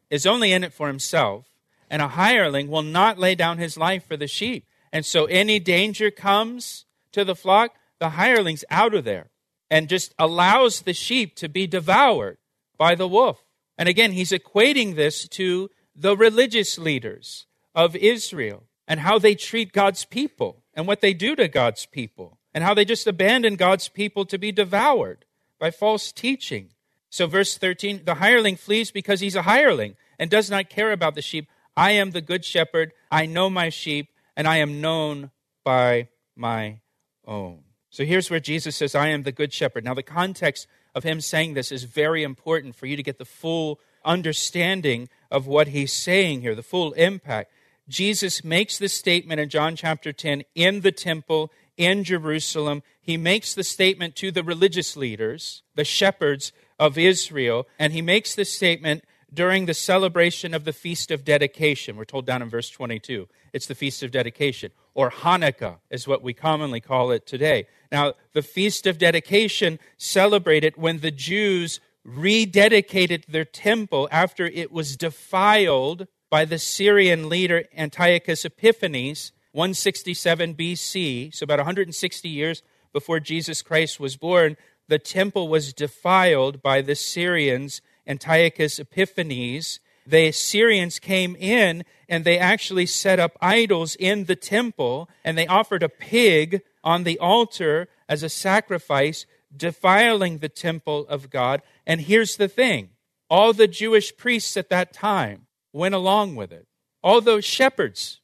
is 0.09 0.25
only 0.25 0.51
in 0.51 0.63
it 0.63 0.73
for 0.73 0.87
himself, 0.87 1.45
and 1.89 2.01
a 2.01 2.09
hireling 2.09 2.69
will 2.69 2.83
not 2.83 3.17
lay 3.17 3.35
down 3.35 3.57
his 3.57 3.77
life 3.77 4.05
for 4.05 4.17
the 4.17 4.27
sheep. 4.27 4.65
And 4.91 5.05
so 5.05 5.25
any 5.25 5.59
danger 5.59 6.11
comes 6.11 6.85
to 7.11 7.23
the 7.23 7.35
flock, 7.35 7.75
the 7.99 8.11
hireling's 8.11 8.65
out 8.69 8.93
of 8.93 9.03
there 9.05 9.29
and 9.69 9.89
just 9.89 10.13
allows 10.19 10.81
the 10.81 10.93
sheep 10.93 11.35
to 11.35 11.49
be 11.49 11.67
devoured 11.67 12.37
by 12.77 12.95
the 12.95 13.07
wolf. 13.07 13.43
And 13.77 13.89
again, 13.89 14.11
he's 14.11 14.31
equating 14.31 14.95
this 14.95 15.27
to 15.29 15.69
the 15.95 16.15
religious 16.15 16.77
leaders 16.77 17.45
of 17.73 17.95
Israel 17.95 18.63
and 18.87 18.99
how 18.99 19.19
they 19.19 19.35
treat 19.35 19.73
God's 19.73 20.05
people 20.05 20.63
and 20.73 20.87
what 20.87 21.01
they 21.01 21.13
do 21.13 21.35
to 21.35 21.47
God's 21.47 21.85
people 21.85 22.37
and 22.55 22.63
how 22.63 22.73
they 22.73 22.85
just 22.85 23.05
abandon 23.05 23.57
God's 23.57 23.89
people 23.89 24.23
to 24.25 24.37
be 24.37 24.53
devoured 24.53 25.25
by 25.59 25.71
false 25.71 26.13
teaching. 26.13 26.69
So, 27.09 27.27
verse 27.27 27.57
13 27.57 28.03
the 28.05 28.15
hireling 28.15 28.55
flees 28.55 28.91
because 28.91 29.19
he's 29.19 29.35
a 29.35 29.41
hireling 29.41 29.95
and 30.17 30.29
does 30.29 30.49
not 30.49 30.69
care 30.69 30.93
about 30.93 31.15
the 31.15 31.21
sheep. 31.21 31.49
I 31.75 31.91
am 31.91 32.11
the 32.11 32.21
good 32.21 32.45
shepherd. 32.45 32.93
I 33.11 33.25
know 33.25 33.49
my 33.49 33.67
sheep, 33.67 34.09
and 34.37 34.47
I 34.47 34.57
am 34.57 34.79
known 34.79 35.31
by 35.65 36.07
my 36.33 36.79
own. 37.27 37.59
So, 37.89 38.05
here's 38.05 38.31
where 38.31 38.39
Jesus 38.39 38.77
says, 38.77 38.95
I 38.95 39.09
am 39.09 39.23
the 39.23 39.33
good 39.33 39.51
shepherd. 39.51 39.83
Now, 39.83 39.93
the 39.93 40.01
context 40.01 40.65
of 40.95 41.03
him 41.03 41.19
saying 41.19 41.53
this 41.53 41.73
is 41.73 41.83
very 41.83 42.23
important 42.23 42.75
for 42.75 42.85
you 42.85 42.95
to 42.95 43.03
get 43.03 43.17
the 43.17 43.25
full 43.25 43.81
understanding 44.05 45.09
of 45.29 45.45
what 45.45 45.69
he's 45.69 45.91
saying 45.91 46.39
here, 46.39 46.55
the 46.55 46.63
full 46.63 46.93
impact. 46.93 47.51
Jesus 47.87 48.43
makes 48.43 48.77
this 48.77 48.93
statement 48.93 49.39
in 49.39 49.49
John 49.49 49.75
chapter 49.75 50.11
10 50.11 50.43
in 50.55 50.81
the 50.81 50.91
temple 50.91 51.51
in 51.77 52.03
Jerusalem. 52.03 52.83
He 53.01 53.17
makes 53.17 53.53
the 53.53 53.63
statement 53.63 54.15
to 54.17 54.31
the 54.31 54.43
religious 54.43 54.95
leaders, 54.95 55.63
the 55.75 55.85
shepherds 55.85 56.51
of 56.79 56.97
Israel, 56.97 57.67
and 57.79 57.93
he 57.93 58.01
makes 58.01 58.35
this 58.35 58.53
statement 58.53 59.03
during 59.33 59.65
the 59.65 59.73
celebration 59.73 60.53
of 60.53 60.65
the 60.65 60.73
Feast 60.73 61.11
of 61.11 61.25
Dedication. 61.25 61.97
We're 61.97 62.05
told 62.05 62.25
down 62.25 62.41
in 62.41 62.49
verse 62.49 62.69
22. 62.69 63.27
It's 63.53 63.65
the 63.65 63.75
Feast 63.75 64.01
of 64.03 64.11
Dedication, 64.11 64.71
or 64.93 65.11
Hanukkah 65.11 65.77
is 65.89 66.07
what 66.07 66.23
we 66.23 66.33
commonly 66.33 66.79
call 66.79 67.11
it 67.11 67.25
today. 67.25 67.67
Now, 67.91 68.13
the 68.33 68.41
Feast 68.41 68.87
of 68.87 68.97
Dedication 68.97 69.79
celebrated 69.97 70.77
when 70.77 70.99
the 70.99 71.11
Jews 71.11 71.79
rededicated 72.07 73.25
their 73.25 73.45
temple 73.45 74.07
after 74.11 74.45
it 74.45 74.71
was 74.71 74.95
defiled 74.95 76.07
by 76.29 76.45
the 76.45 76.59
Syrian 76.59 77.29
leader 77.29 77.65
Antiochus 77.75 78.45
Epiphanes, 78.45 79.31
167 79.55 80.53
BC, 80.55 81.33
so 81.33 81.45
about 81.45 81.59
160 81.59 82.27
years 82.27 82.61
before 82.91 83.21
Jesus 83.21 83.61
Christ 83.61 83.99
was 83.99 84.17
born. 84.17 84.57
The 84.89 84.99
temple 84.99 85.47
was 85.47 85.71
defiled 85.71 86.61
by 86.61 86.81
the 86.81 86.93
Syrians 86.93 87.81
Antiochus 88.05 88.79
Epiphanes, 88.79 89.79
the 90.05 90.31
Syrians 90.31 90.99
came 90.99 91.35
in 91.37 91.83
and 92.07 92.23
they 92.23 92.37
actually 92.37 92.85
set 92.85 93.19
up 93.19 93.37
idols 93.41 93.95
in 93.95 94.25
the 94.25 94.35
temple 94.35 95.09
and 95.23 95.37
they 95.37 95.47
offered 95.47 95.81
a 95.81 95.89
pig 95.89 96.61
on 96.83 97.03
the 97.03 97.17
altar 97.17 97.87
as 98.07 98.21
a 98.21 98.29
sacrifice, 98.29 99.25
defiling 99.55 100.37
the 100.37 100.49
temple 100.49 101.07
of 101.07 101.31
God. 101.31 101.63
And 101.87 102.01
here's 102.01 102.37
the 102.37 102.47
thing 102.47 102.89
all 103.29 103.53
the 103.53 103.67
Jewish 103.67 104.15
priests 104.15 104.55
at 104.57 104.69
that 104.69 104.93
time 104.93 105.47
went 105.73 105.95
along 105.95 106.35
with 106.35 106.51
it. 106.51 106.67
All 107.01 107.21
those 107.21 107.45
shepherds 107.45 108.19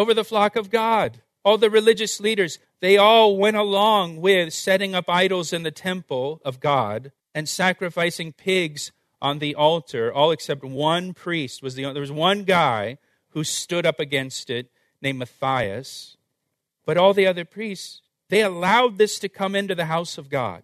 over 0.00 0.14
the 0.14 0.24
flock 0.24 0.56
of 0.56 0.70
God, 0.70 1.20
all 1.44 1.58
the 1.58 1.68
religious 1.68 2.20
leaders, 2.20 2.58
they 2.80 2.96
all 2.96 3.36
went 3.36 3.56
along 3.56 4.20
with 4.20 4.54
setting 4.54 4.94
up 4.94 5.10
idols 5.10 5.52
in 5.52 5.62
the 5.62 5.70
temple 5.70 6.40
of 6.42 6.58
God 6.58 7.12
and 7.34 7.46
sacrificing 7.46 8.32
pigs 8.32 8.92
on 9.20 9.38
the 9.38 9.54
altar, 9.54 10.10
all 10.10 10.30
except 10.30 10.64
one 10.64 11.12
priest 11.12 11.62
was 11.62 11.74
the 11.74 11.82
there 11.82 12.00
was 12.00 12.10
one 12.10 12.44
guy 12.44 12.96
who 13.30 13.44
stood 13.44 13.84
up 13.84 14.00
against 14.00 14.48
it 14.48 14.70
named 15.02 15.18
Matthias, 15.18 16.16
but 16.86 16.96
all 16.96 17.12
the 17.12 17.26
other 17.26 17.44
priests 17.44 18.00
they 18.30 18.42
allowed 18.42 18.96
this 18.96 19.18
to 19.18 19.28
come 19.28 19.54
into 19.54 19.74
the 19.74 19.84
house 19.84 20.16
of 20.16 20.30
God, 20.30 20.62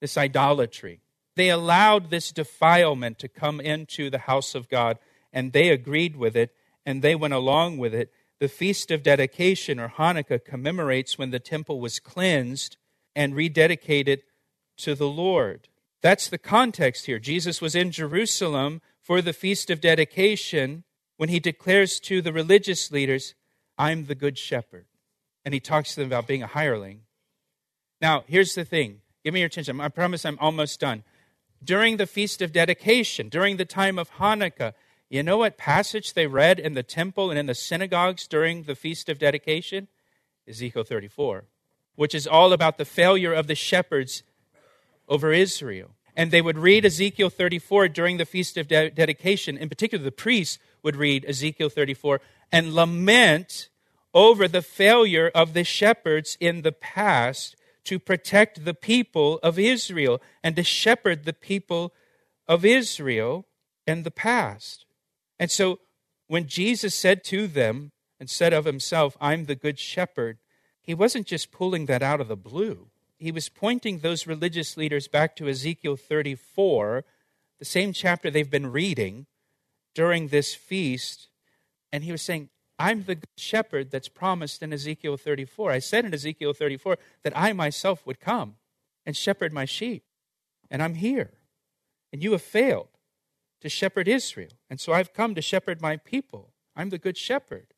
this 0.00 0.18
idolatry. 0.18 1.00
They 1.36 1.48
allowed 1.48 2.10
this 2.10 2.32
defilement 2.32 3.18
to 3.20 3.28
come 3.28 3.60
into 3.60 4.10
the 4.10 4.18
house 4.18 4.54
of 4.54 4.68
God, 4.68 4.98
and 5.32 5.52
they 5.52 5.70
agreed 5.70 6.16
with 6.16 6.36
it, 6.36 6.52
and 6.84 7.00
they 7.00 7.14
went 7.14 7.32
along 7.32 7.78
with 7.78 7.94
it. 7.94 8.12
The 8.38 8.48
Feast 8.48 8.90
of 8.90 9.02
Dedication, 9.02 9.80
or 9.80 9.88
Hanukkah, 9.88 10.44
commemorates 10.44 11.16
when 11.16 11.30
the 11.30 11.40
temple 11.40 11.80
was 11.80 11.98
cleansed 11.98 12.76
and 13.14 13.32
rededicated 13.32 14.20
to 14.78 14.94
the 14.94 15.08
Lord. 15.08 15.68
That's 16.02 16.28
the 16.28 16.38
context 16.38 17.06
here. 17.06 17.18
Jesus 17.18 17.62
was 17.62 17.74
in 17.74 17.90
Jerusalem 17.90 18.82
for 19.00 19.22
the 19.22 19.32
Feast 19.32 19.70
of 19.70 19.80
Dedication 19.80 20.84
when 21.16 21.30
he 21.30 21.40
declares 21.40 21.98
to 22.00 22.20
the 22.20 22.32
religious 22.32 22.92
leaders, 22.92 23.34
I'm 23.78 24.04
the 24.06 24.14
Good 24.14 24.36
Shepherd. 24.36 24.86
And 25.44 25.54
he 25.54 25.60
talks 25.60 25.94
to 25.94 26.00
them 26.00 26.08
about 26.08 26.26
being 26.26 26.42
a 26.42 26.48
hireling. 26.48 27.00
Now, 28.00 28.24
here's 28.26 28.54
the 28.54 28.64
thing. 28.64 29.00
Give 29.24 29.32
me 29.32 29.40
your 29.40 29.46
attention. 29.46 29.80
I 29.80 29.88
promise 29.88 30.24
I'm 30.26 30.38
almost 30.40 30.78
done. 30.78 31.04
During 31.64 31.96
the 31.96 32.06
Feast 32.06 32.42
of 32.42 32.52
Dedication, 32.52 33.28
during 33.30 33.56
the 33.56 33.64
time 33.64 33.98
of 33.98 34.10
Hanukkah, 34.12 34.74
You 35.08 35.22
know 35.22 35.36
what 35.36 35.56
passage 35.56 36.14
they 36.14 36.26
read 36.26 36.58
in 36.58 36.74
the 36.74 36.82
temple 36.82 37.30
and 37.30 37.38
in 37.38 37.46
the 37.46 37.54
synagogues 37.54 38.26
during 38.26 38.64
the 38.64 38.74
Feast 38.74 39.08
of 39.08 39.20
Dedication? 39.20 39.86
Ezekiel 40.48 40.82
34, 40.82 41.44
which 41.94 42.14
is 42.14 42.26
all 42.26 42.52
about 42.52 42.76
the 42.76 42.84
failure 42.84 43.32
of 43.32 43.46
the 43.46 43.54
shepherds 43.54 44.24
over 45.08 45.32
Israel. 45.32 45.90
And 46.16 46.30
they 46.30 46.42
would 46.42 46.58
read 46.58 46.84
Ezekiel 46.84 47.30
34 47.30 47.88
during 47.88 48.16
the 48.16 48.24
Feast 48.24 48.56
of 48.56 48.66
De- 48.66 48.90
Dedication. 48.90 49.56
In 49.56 49.68
particular, 49.68 50.02
the 50.02 50.10
priests 50.10 50.58
would 50.82 50.96
read 50.96 51.24
Ezekiel 51.24 51.68
34 51.68 52.20
and 52.50 52.74
lament 52.74 53.68
over 54.12 54.48
the 54.48 54.62
failure 54.62 55.30
of 55.34 55.52
the 55.52 55.62
shepherds 55.62 56.36
in 56.40 56.62
the 56.62 56.72
past 56.72 57.54
to 57.84 58.00
protect 58.00 58.64
the 58.64 58.74
people 58.74 59.38
of 59.42 59.58
Israel 59.58 60.20
and 60.42 60.56
to 60.56 60.64
shepherd 60.64 61.24
the 61.24 61.32
people 61.32 61.92
of 62.48 62.64
Israel 62.64 63.46
in 63.86 64.02
the 64.02 64.10
past. 64.10 64.85
And 65.38 65.50
so 65.50 65.80
when 66.28 66.46
Jesus 66.46 66.94
said 66.94 67.24
to 67.24 67.46
them 67.46 67.92
and 68.18 68.28
said 68.28 68.52
of 68.52 68.64
himself, 68.64 69.16
I'm 69.20 69.44
the 69.44 69.54
good 69.54 69.78
shepherd, 69.78 70.38
he 70.80 70.94
wasn't 70.94 71.26
just 71.26 71.50
pulling 71.50 71.86
that 71.86 72.02
out 72.02 72.20
of 72.20 72.28
the 72.28 72.36
blue. 72.36 72.88
He 73.18 73.32
was 73.32 73.48
pointing 73.48 73.98
those 73.98 74.26
religious 74.26 74.76
leaders 74.76 75.08
back 75.08 75.36
to 75.36 75.48
Ezekiel 75.48 75.96
34, 75.96 77.04
the 77.58 77.64
same 77.64 77.92
chapter 77.92 78.30
they've 78.30 78.50
been 78.50 78.70
reading 78.70 79.26
during 79.94 80.28
this 80.28 80.54
feast. 80.54 81.28
And 81.92 82.04
he 82.04 82.12
was 82.12 82.22
saying, 82.22 82.50
I'm 82.78 83.04
the 83.04 83.14
good 83.14 83.28
shepherd 83.38 83.90
that's 83.90 84.08
promised 84.08 84.62
in 84.62 84.72
Ezekiel 84.72 85.16
34. 85.16 85.70
I 85.70 85.78
said 85.78 86.04
in 86.04 86.12
Ezekiel 86.12 86.52
34 86.52 86.98
that 87.22 87.32
I 87.34 87.52
myself 87.52 88.06
would 88.06 88.20
come 88.20 88.56
and 89.06 89.16
shepherd 89.16 89.52
my 89.52 89.64
sheep. 89.64 90.04
And 90.70 90.82
I'm 90.82 90.94
here. 90.94 91.32
And 92.12 92.22
you 92.22 92.32
have 92.32 92.42
failed 92.42 92.88
to 93.60 93.68
shepherd 93.68 94.08
Israel. 94.08 94.50
And 94.68 94.80
so 94.80 94.92
I've 94.92 95.12
come 95.12 95.34
to 95.34 95.42
shepherd 95.42 95.80
my 95.80 95.96
people. 95.96 96.52
I'm 96.74 96.90
the 96.90 96.98
good 96.98 97.16
shepherd. 97.16 97.68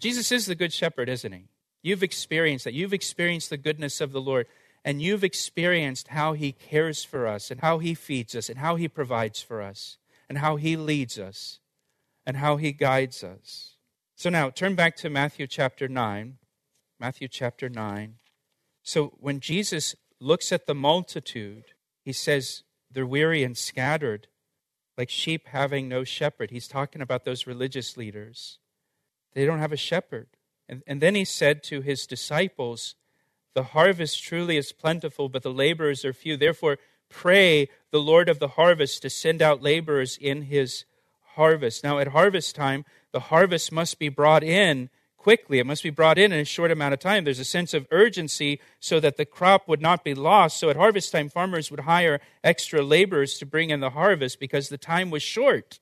Jesus 0.00 0.32
is 0.32 0.46
the 0.46 0.54
good 0.54 0.72
shepherd, 0.72 1.08
isn't 1.08 1.32
he? 1.32 1.48
You've 1.82 2.02
experienced 2.02 2.64
that. 2.64 2.74
You've 2.74 2.92
experienced 2.92 3.50
the 3.50 3.56
goodness 3.56 4.00
of 4.00 4.12
the 4.12 4.20
Lord. 4.20 4.46
And 4.84 5.00
you've 5.00 5.24
experienced 5.24 6.08
how 6.08 6.32
he 6.32 6.52
cares 6.52 7.04
for 7.04 7.26
us 7.26 7.50
and 7.50 7.60
how 7.60 7.78
he 7.78 7.94
feeds 7.94 8.34
us 8.34 8.48
and 8.48 8.58
how 8.58 8.76
he 8.76 8.88
provides 8.88 9.40
for 9.40 9.62
us 9.62 9.98
and 10.28 10.38
how 10.38 10.56
he 10.56 10.76
leads 10.76 11.18
us 11.18 11.60
and 12.26 12.36
how 12.36 12.56
he 12.56 12.72
guides 12.72 13.22
us. 13.22 13.76
So 14.16 14.30
now 14.30 14.50
turn 14.50 14.74
back 14.74 14.96
to 14.96 15.10
Matthew 15.10 15.46
chapter 15.46 15.88
9. 15.88 16.38
Matthew 16.98 17.28
chapter 17.28 17.68
9. 17.68 18.14
So 18.82 19.14
when 19.18 19.40
Jesus 19.40 19.94
looks 20.20 20.52
at 20.52 20.66
the 20.66 20.74
multitude, 20.74 21.64
he 22.04 22.12
says, 22.12 22.62
They're 22.90 23.06
weary 23.06 23.42
and 23.42 23.56
scattered, 23.56 24.28
like 24.96 25.10
sheep 25.10 25.48
having 25.48 25.88
no 25.88 26.04
shepherd. 26.04 26.50
He's 26.50 26.68
talking 26.68 27.02
about 27.02 27.24
those 27.24 27.46
religious 27.46 27.96
leaders. 27.96 28.58
They 29.34 29.46
don't 29.46 29.58
have 29.58 29.72
a 29.72 29.76
shepherd. 29.76 30.28
And, 30.68 30.82
and 30.86 31.00
then 31.00 31.14
he 31.14 31.24
said 31.24 31.62
to 31.64 31.80
his 31.80 32.06
disciples, 32.06 32.94
The 33.54 33.62
harvest 33.64 34.22
truly 34.22 34.56
is 34.56 34.72
plentiful, 34.72 35.28
but 35.28 35.42
the 35.42 35.52
laborers 35.52 36.04
are 36.04 36.12
few. 36.12 36.36
Therefore, 36.36 36.78
pray 37.08 37.68
the 37.90 38.00
Lord 38.00 38.28
of 38.28 38.38
the 38.38 38.48
harvest 38.48 39.02
to 39.02 39.10
send 39.10 39.42
out 39.42 39.62
laborers 39.62 40.18
in 40.20 40.42
his 40.42 40.84
harvest. 41.34 41.82
Now, 41.82 41.98
at 41.98 42.08
harvest 42.08 42.54
time, 42.54 42.84
the 43.12 43.20
harvest 43.20 43.72
must 43.72 43.98
be 43.98 44.08
brought 44.08 44.42
in 44.42 44.90
quickly. 45.22 45.58
It 45.58 45.66
must 45.66 45.82
be 45.82 45.90
brought 45.90 46.18
in 46.18 46.32
in 46.32 46.40
a 46.40 46.44
short 46.44 46.70
amount 46.70 46.94
of 46.94 47.00
time. 47.00 47.24
There's 47.24 47.38
a 47.38 47.44
sense 47.44 47.72
of 47.74 47.86
urgency 47.90 48.60
so 48.80 48.98
that 49.00 49.16
the 49.16 49.24
crop 49.24 49.68
would 49.68 49.80
not 49.80 50.02
be 50.02 50.14
lost. 50.14 50.58
So 50.58 50.68
at 50.68 50.76
harvest 50.76 51.12
time, 51.12 51.28
farmers 51.28 51.70
would 51.70 51.80
hire 51.80 52.20
extra 52.42 52.82
laborers 52.82 53.38
to 53.38 53.46
bring 53.46 53.70
in 53.70 53.80
the 53.80 53.90
harvest 53.90 54.40
because 54.40 54.68
the 54.68 54.78
time 54.78 55.10
was 55.10 55.22
short. 55.22 55.78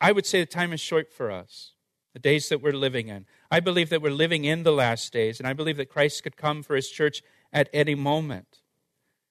I 0.00 0.12
would 0.12 0.26
say 0.26 0.40
the 0.40 0.46
time 0.46 0.72
is 0.72 0.80
short 0.80 1.12
for 1.12 1.30
us, 1.30 1.72
the 2.12 2.18
days 2.18 2.48
that 2.48 2.60
we're 2.60 2.72
living 2.72 3.08
in. 3.08 3.24
I 3.50 3.60
believe 3.60 3.88
that 3.90 4.02
we're 4.02 4.10
living 4.10 4.44
in 4.44 4.62
the 4.62 4.72
last 4.72 5.12
days, 5.12 5.38
and 5.38 5.48
I 5.48 5.54
believe 5.54 5.78
that 5.78 5.88
Christ 5.88 6.22
could 6.22 6.36
come 6.36 6.62
for 6.62 6.76
his 6.76 6.90
church 6.90 7.22
at 7.52 7.70
any 7.72 7.94
moment. 7.94 8.60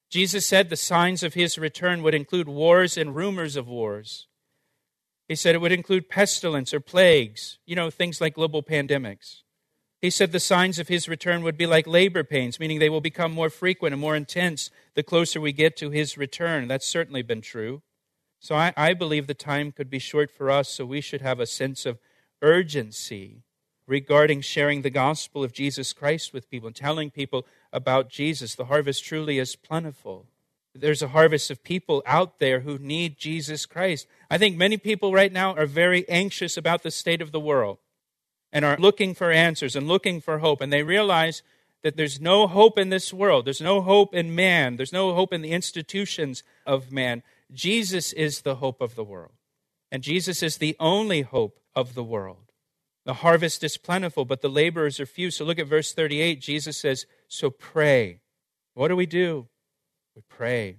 Jesus 0.09 0.45
said 0.45 0.69
the 0.69 0.75
signs 0.75 1.21
of 1.21 1.33
his 1.33 1.57
return 1.57 2.01
would 2.01 2.15
include 2.15 2.47
wars 2.47 2.97
and 2.97 3.15
rumors 3.15 3.55
of 3.55 3.67
wars. 3.67 4.27
He 5.27 5.35
said 5.35 5.55
it 5.55 5.61
would 5.61 5.71
include 5.71 6.09
pestilence 6.09 6.73
or 6.73 6.79
plagues, 6.79 7.57
you 7.65 7.75
know, 7.75 7.89
things 7.89 8.21
like 8.21 8.35
global 8.35 8.63
pandemics. 8.63 9.41
He 9.99 10.09
said 10.09 10.31
the 10.31 10.39
signs 10.39 10.79
of 10.79 10.87
his 10.87 11.09
return 11.09 11.43
would 11.43 11.57
be 11.57 11.65
like 11.65 11.87
labor 11.87 12.23
pains, 12.23 12.59
meaning 12.59 12.79
they 12.79 12.89
will 12.89 13.01
become 13.01 13.31
more 13.31 13.49
frequent 13.49 13.93
and 13.93 14.01
more 14.01 14.15
intense 14.15 14.69
the 14.93 15.03
closer 15.03 15.41
we 15.41 15.51
get 15.51 15.75
to 15.77 15.89
his 15.89 16.17
return. 16.17 16.67
That's 16.67 16.85
certainly 16.85 17.23
been 17.23 17.41
true. 17.41 17.81
So 18.39 18.55
I, 18.55 18.73
I 18.77 18.93
believe 18.93 19.25
the 19.25 19.33
time 19.33 19.71
could 19.71 19.89
be 19.89 19.99
short 19.99 20.29
for 20.29 20.51
us, 20.51 20.69
so 20.69 20.85
we 20.85 21.01
should 21.01 21.21
have 21.21 21.39
a 21.39 21.47
sense 21.47 21.85
of 21.85 21.99
urgency 22.41 23.41
regarding 23.87 24.41
sharing 24.41 24.83
the 24.83 24.91
gospel 24.91 25.43
of 25.43 25.51
Jesus 25.51 25.93
Christ 25.93 26.31
with 26.31 26.49
people 26.49 26.67
and 26.67 26.75
telling 26.75 27.09
people 27.09 27.47
about 27.73 28.09
Jesus. 28.09 28.53
The 28.53 28.65
harvest 28.65 29.03
truly 29.03 29.39
is 29.39 29.55
plentiful 29.55 30.27
there's 30.81 31.01
a 31.01 31.09
harvest 31.09 31.51
of 31.51 31.63
people 31.63 32.03
out 32.05 32.39
there 32.39 32.61
who 32.61 32.77
need 32.77 33.17
Jesus 33.17 33.65
Christ. 33.65 34.07
I 34.29 34.37
think 34.37 34.57
many 34.57 34.77
people 34.77 35.13
right 35.13 35.31
now 35.31 35.53
are 35.55 35.65
very 35.65 36.07
anxious 36.09 36.57
about 36.57 36.83
the 36.83 36.91
state 36.91 37.21
of 37.21 37.31
the 37.31 37.39
world 37.39 37.77
and 38.51 38.63
are 38.65 38.77
looking 38.77 39.13
for 39.13 39.31
answers 39.31 39.75
and 39.75 39.87
looking 39.87 40.21
for 40.21 40.39
hope. 40.39 40.61
And 40.61 40.71
they 40.71 40.83
realize 40.83 41.43
that 41.83 41.97
there's 41.97 42.19
no 42.19 42.47
hope 42.47 42.77
in 42.77 42.89
this 42.89 43.13
world, 43.13 43.45
there's 43.45 43.61
no 43.61 43.81
hope 43.81 44.13
in 44.13 44.35
man, 44.35 44.77
there's 44.77 44.93
no 44.93 45.13
hope 45.13 45.31
in 45.31 45.41
the 45.41 45.51
institutions 45.51 46.43
of 46.65 46.91
man. 46.91 47.23
Jesus 47.51 48.13
is 48.13 48.41
the 48.41 48.55
hope 48.55 48.81
of 48.81 48.95
the 48.95 49.03
world. 49.03 49.33
And 49.91 50.03
Jesus 50.03 50.43
is 50.43 50.57
the 50.57 50.75
only 50.79 51.21
hope 51.21 51.59
of 51.75 51.93
the 51.93 52.03
world. 52.03 52.51
The 53.05 53.13
harvest 53.13 53.63
is 53.63 53.77
plentiful, 53.77 54.25
but 54.25 54.41
the 54.41 54.49
laborers 54.49 54.99
are 54.99 55.05
few. 55.05 55.31
So 55.31 55.45
look 55.45 55.59
at 55.59 55.67
verse 55.67 55.93
38. 55.93 56.41
Jesus 56.41 56.77
says, 56.77 57.05
So 57.29 57.49
pray. 57.49 58.19
What 58.73 58.89
do 58.89 58.97
we 58.97 59.05
do? 59.05 59.47
We 60.17 60.23
pray. 60.29 60.77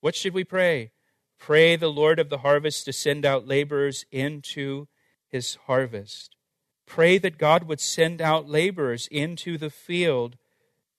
What 0.00 0.14
should 0.14 0.32
we 0.32 0.44
pray? 0.44 0.92
Pray 1.38 1.76
the 1.76 1.92
Lord 1.92 2.18
of 2.18 2.30
the 2.30 2.38
harvest 2.38 2.86
to 2.86 2.92
send 2.94 3.26
out 3.26 3.46
laborers 3.46 4.06
into 4.10 4.88
his 5.28 5.58
harvest. 5.66 6.36
Pray 6.86 7.18
that 7.18 7.36
God 7.36 7.64
would 7.64 7.80
send 7.80 8.22
out 8.22 8.48
laborers 8.48 9.08
into 9.08 9.58
the 9.58 9.68
field 9.68 10.38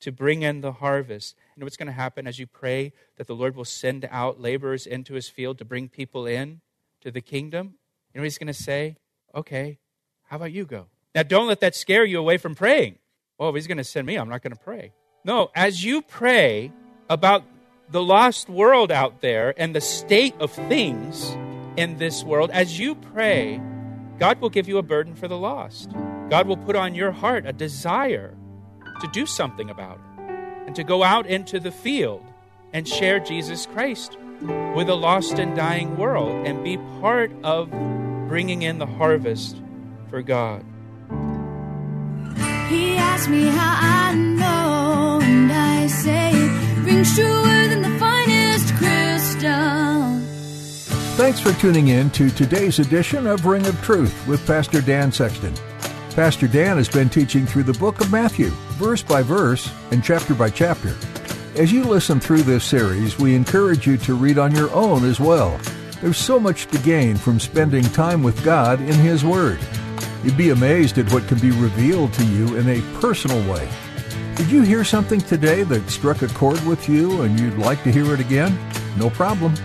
to 0.02 0.12
bring 0.12 0.44
in 0.44 0.62
the 0.62 0.74
harvest. 0.74 1.36
Know 1.58 1.66
what's 1.66 1.76
going 1.76 1.88
to 1.88 1.94
happen 1.94 2.28
as 2.28 2.38
you 2.38 2.46
pray 2.46 2.94
that 3.18 3.26
the 3.26 3.34
Lord 3.34 3.56
will 3.56 3.66
send 3.66 4.08
out 4.12 4.40
laborers 4.40 4.86
into 4.86 5.16
his 5.16 5.28
field 5.28 5.58
to 5.58 5.66
bring 5.66 5.90
people 5.90 6.28
in 6.28 6.62
to 7.02 7.10
the 7.10 7.22
kingdom? 7.22 7.80
You 8.14 8.20
know 8.20 8.24
he's 8.24 8.38
going 8.38 8.46
to 8.46 8.54
say? 8.54 8.98
Okay, 9.34 9.80
how 10.26 10.36
about 10.36 10.52
you 10.52 10.66
go? 10.66 10.86
Now, 11.16 11.24
don't 11.24 11.48
let 11.48 11.62
that 11.62 11.76
scare 11.76 12.06
you 12.06 12.20
away 12.20 12.38
from 12.38 12.54
praying. 12.54 13.00
Oh, 13.40 13.52
he's 13.52 13.66
going 13.66 13.80
to 13.80 13.84
send 13.84 14.06
me. 14.06 14.16
I'm 14.16 14.30
not 14.30 14.44
going 14.44 14.54
to 14.54 14.64
pray. 14.64 14.94
No, 15.26 15.50
as 15.56 15.84
you 15.84 16.04
pray 16.04 16.72
about 17.10 17.46
the 17.90 18.02
lost 18.02 18.50
world 18.50 18.92
out 18.92 19.22
there 19.22 19.54
and 19.58 19.76
the 19.76 19.82
state 19.82 20.36
of 20.40 20.52
things 20.52 21.36
in 21.78 21.98
this 21.98 22.24
world, 22.24 22.52
as 22.52 22.80
you 22.80 22.96
pray, 22.96 23.62
God 24.20 24.40
will 24.40 24.50
give 24.50 24.68
you 24.68 24.78
a 24.78 24.84
burden 24.84 25.16
for 25.16 25.28
the 25.28 25.38
lost. 25.38 25.92
God 26.30 26.48
will 26.48 26.58
put 26.58 26.76
on 26.76 26.96
your 26.96 27.12
heart 27.12 27.46
a 27.46 27.54
desire 27.54 28.36
to 29.02 29.08
do 29.12 29.26
something 29.26 29.70
about 29.70 29.98
it 29.98 30.24
and 30.66 30.76
to 30.76 30.84
go 30.84 31.04
out 31.04 31.26
into 31.26 31.60
the 31.60 31.72
field 31.72 32.24
and 32.72 32.88
share 32.88 33.20
Jesus 33.20 33.66
Christ 33.68 34.18
with 34.76 34.90
a 34.90 34.96
lost 34.96 35.40
and 35.40 35.56
dying 35.56 35.98
world 35.98 36.48
and 36.48 36.64
be 36.64 36.78
part 37.02 37.32
of 37.44 37.70
bringing 38.28 38.62
in 38.62 38.80
the 38.80 38.86
harvest 38.86 39.62
for 40.10 40.22
God. 40.22 40.64
He 42.70 42.96
asked 42.98 43.30
me 43.30 43.46
how 43.46 43.78
I 43.80 44.16
know, 44.16 45.20
and 45.22 45.52
I 45.52 45.88
say 45.88 46.34
rings 46.84 47.16
true. 47.16 47.53
Thanks 51.34 51.52
for 51.52 51.60
tuning 51.60 51.88
in 51.88 52.12
to 52.12 52.30
today's 52.30 52.78
edition 52.78 53.26
of 53.26 53.48
Ring 53.48 53.66
of 53.66 53.82
Truth 53.82 54.28
with 54.28 54.46
Pastor 54.46 54.82
Dan 54.82 55.12
Sexton. 55.12 55.56
Pastor 56.12 56.48
Dan 56.48 56.78
has 56.78 56.88
been 56.88 57.10
teaching 57.10 57.48
through 57.48 57.64
the 57.64 57.74
book 57.74 58.02
of 58.02 58.12
Matthew, 58.12 58.50
verse 58.74 59.02
by 59.02 59.24
verse 59.24 59.74
and 59.90 60.04
chapter 60.04 60.36
by 60.36 60.52
chapter. 60.52 60.96
As 61.56 61.72
you 61.72 61.86
listen 61.86 62.20
through 62.20 62.44
this 62.44 62.64
series, 62.64 63.18
we 63.18 63.34
encourage 63.34 63.88
you 63.88 63.98
to 63.98 64.14
read 64.14 64.38
on 64.38 64.54
your 64.54 64.72
own 64.76 65.06
as 65.06 65.20
well. 65.20 65.60
There's 66.02 66.18
so 66.18 66.40
much 66.40 66.68
to 66.68 66.78
gain 66.78 67.18
from 67.18 67.40
spending 67.40 67.86
time 67.86 68.22
with 68.22 68.46
God 68.46 68.80
in 68.80 68.94
His 68.94 69.26
Word. 69.26 69.58
You'd 70.24 70.38
be 70.38 70.52
amazed 70.52 71.00
at 71.00 71.12
what 71.12 71.28
can 71.28 71.40
be 71.40 71.50
revealed 71.50 72.14
to 72.14 72.26
you 72.26 72.58
in 72.58 72.70
a 72.70 73.00
personal 73.02 73.42
way. 73.52 73.68
Did 74.36 74.52
you 74.52 74.62
hear 74.62 74.84
something 74.84 75.20
today 75.20 75.64
that 75.64 75.90
struck 75.90 76.22
a 76.22 76.28
chord 76.28 76.64
with 76.64 76.88
you 76.88 77.24
and 77.24 77.40
you'd 77.40 77.58
like 77.58 77.82
to 77.86 77.92
hear 77.92 78.14
it 78.14 78.20
again? 78.20 78.56
No 79.00 79.10
problem. 79.10 79.56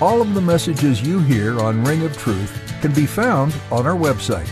All 0.00 0.22
of 0.22 0.34
the 0.34 0.40
messages 0.40 1.02
you 1.02 1.18
hear 1.18 1.60
on 1.60 1.82
Ring 1.82 2.04
of 2.04 2.16
Truth 2.16 2.56
can 2.80 2.94
be 2.94 3.04
found 3.04 3.52
on 3.72 3.84
our 3.84 3.96
website. 3.96 4.48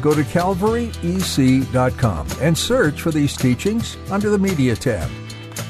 Go 0.00 0.14
to 0.14 0.22
calvaryec.com 0.22 2.26
and 2.40 2.56
search 2.56 3.02
for 3.02 3.10
these 3.10 3.36
teachings 3.36 3.98
under 4.10 4.30
the 4.30 4.38
Media 4.38 4.74
tab. 4.74 5.10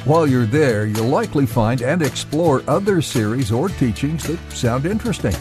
While 0.04 0.28
you're 0.28 0.46
there, 0.46 0.86
you'll 0.86 1.08
likely 1.08 1.44
find 1.44 1.82
and 1.82 2.02
explore 2.02 2.62
other 2.68 3.02
series 3.02 3.50
or 3.50 3.68
teachings 3.68 4.28
that 4.28 4.38
sound 4.52 4.86
interesting. 4.86 5.34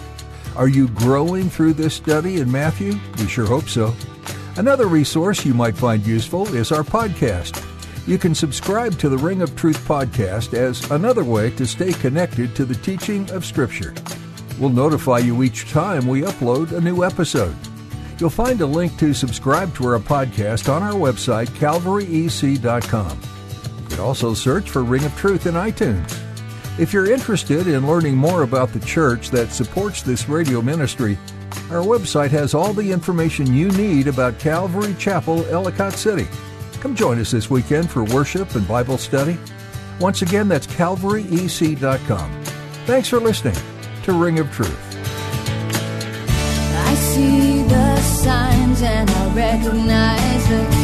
Are 0.56 0.68
you 0.68 0.88
growing 0.88 1.48
through 1.48 1.74
this 1.74 1.94
study 1.94 2.40
in 2.40 2.52
Matthew? 2.52 2.96
We 3.20 3.28
sure 3.28 3.46
hope 3.46 3.70
so. 3.70 3.94
Another 4.58 4.88
resource 4.88 5.46
you 5.46 5.54
might 5.54 5.78
find 5.78 6.04
useful 6.08 6.48
is 6.56 6.72
our 6.72 6.84
podcast. 6.84 7.64
You 8.08 8.20
can 8.20 8.36
subscribe 8.36 9.00
to 9.00 9.10
the 9.10 9.18
Ring 9.18 9.42
of 9.42 9.56
Truth 9.56 9.80
podcast 9.88 10.54
as 10.54 10.92
another 10.92 11.24
way 11.24 11.50
to 11.52 11.66
stay 11.66 11.92
connected 11.92 12.56
to 12.56 12.64
the 12.64 12.76
teaching 12.76 13.28
of 13.32 13.44
Scripture. 13.44 13.96
We'll 14.60 14.70
notify 14.70 15.20
you 15.20 15.42
each 15.42 15.72
time 15.72 16.08
we 16.08 16.22
upload 16.22 16.72
a 16.72 16.80
new 16.80 17.04
episode. 17.04 17.56
You'll 18.20 18.30
find 18.30 18.62
a 18.62 18.66
link 18.66 18.96
to 19.00 19.16
subscribe 19.16 19.74
to 19.76 19.88
our 19.88 19.98
podcast 19.98 20.72
on 20.72 20.84
our 20.84 20.94
website, 20.94 21.48
calvaryec.com. 21.48 23.20
You 23.82 23.88
can 23.88 24.00
also 24.00 24.36
search 24.36 24.70
for 24.70 24.84
Ring 24.84 25.04
of 25.04 25.16
Truth 25.18 25.48
in 25.48 25.56
iTunes. 25.56 26.16
If 26.78 26.94
you're 26.94 27.12
interested 27.12 27.66
in 27.66 27.88
learning 27.88 28.16
more 28.16 28.44
about 28.44 28.72
the 28.72 28.82
church 28.82 29.32
that 29.32 29.52
supports 29.52 30.04
this 30.04 30.30
radio 30.30 30.62
ministry, 30.62 31.18
our 31.72 31.84
website 31.84 32.30
has 32.30 32.54
all 32.54 32.72
the 32.72 32.92
information 32.92 33.52
you 33.52 33.72
need 33.72 34.08
about 34.08 34.38
Calvary 34.38 34.94
Chapel, 35.00 35.44
Ellicott 35.46 35.94
City. 35.94 36.28
Come 36.86 36.96
join 36.96 37.18
us 37.18 37.32
this 37.32 37.50
weekend 37.50 37.90
for 37.90 38.04
worship 38.04 38.54
and 38.54 38.68
Bible 38.68 39.00
study. 39.00 39.40
Once 40.00 40.22
again, 40.22 40.48
that's 40.48 40.68
calvaryec.com. 40.68 42.44
Thanks 42.86 43.08
for 43.08 43.20
listening 43.20 43.58
to 44.04 44.14
Ring 44.14 44.38
of 44.38 44.52
Truth. 44.52 44.78
I 46.30 46.94
see 46.94 47.64
the 47.64 47.98
signs 48.02 48.84
and 48.84 49.10
I 49.10 49.34
recognize 49.34 50.48
the 50.48 50.75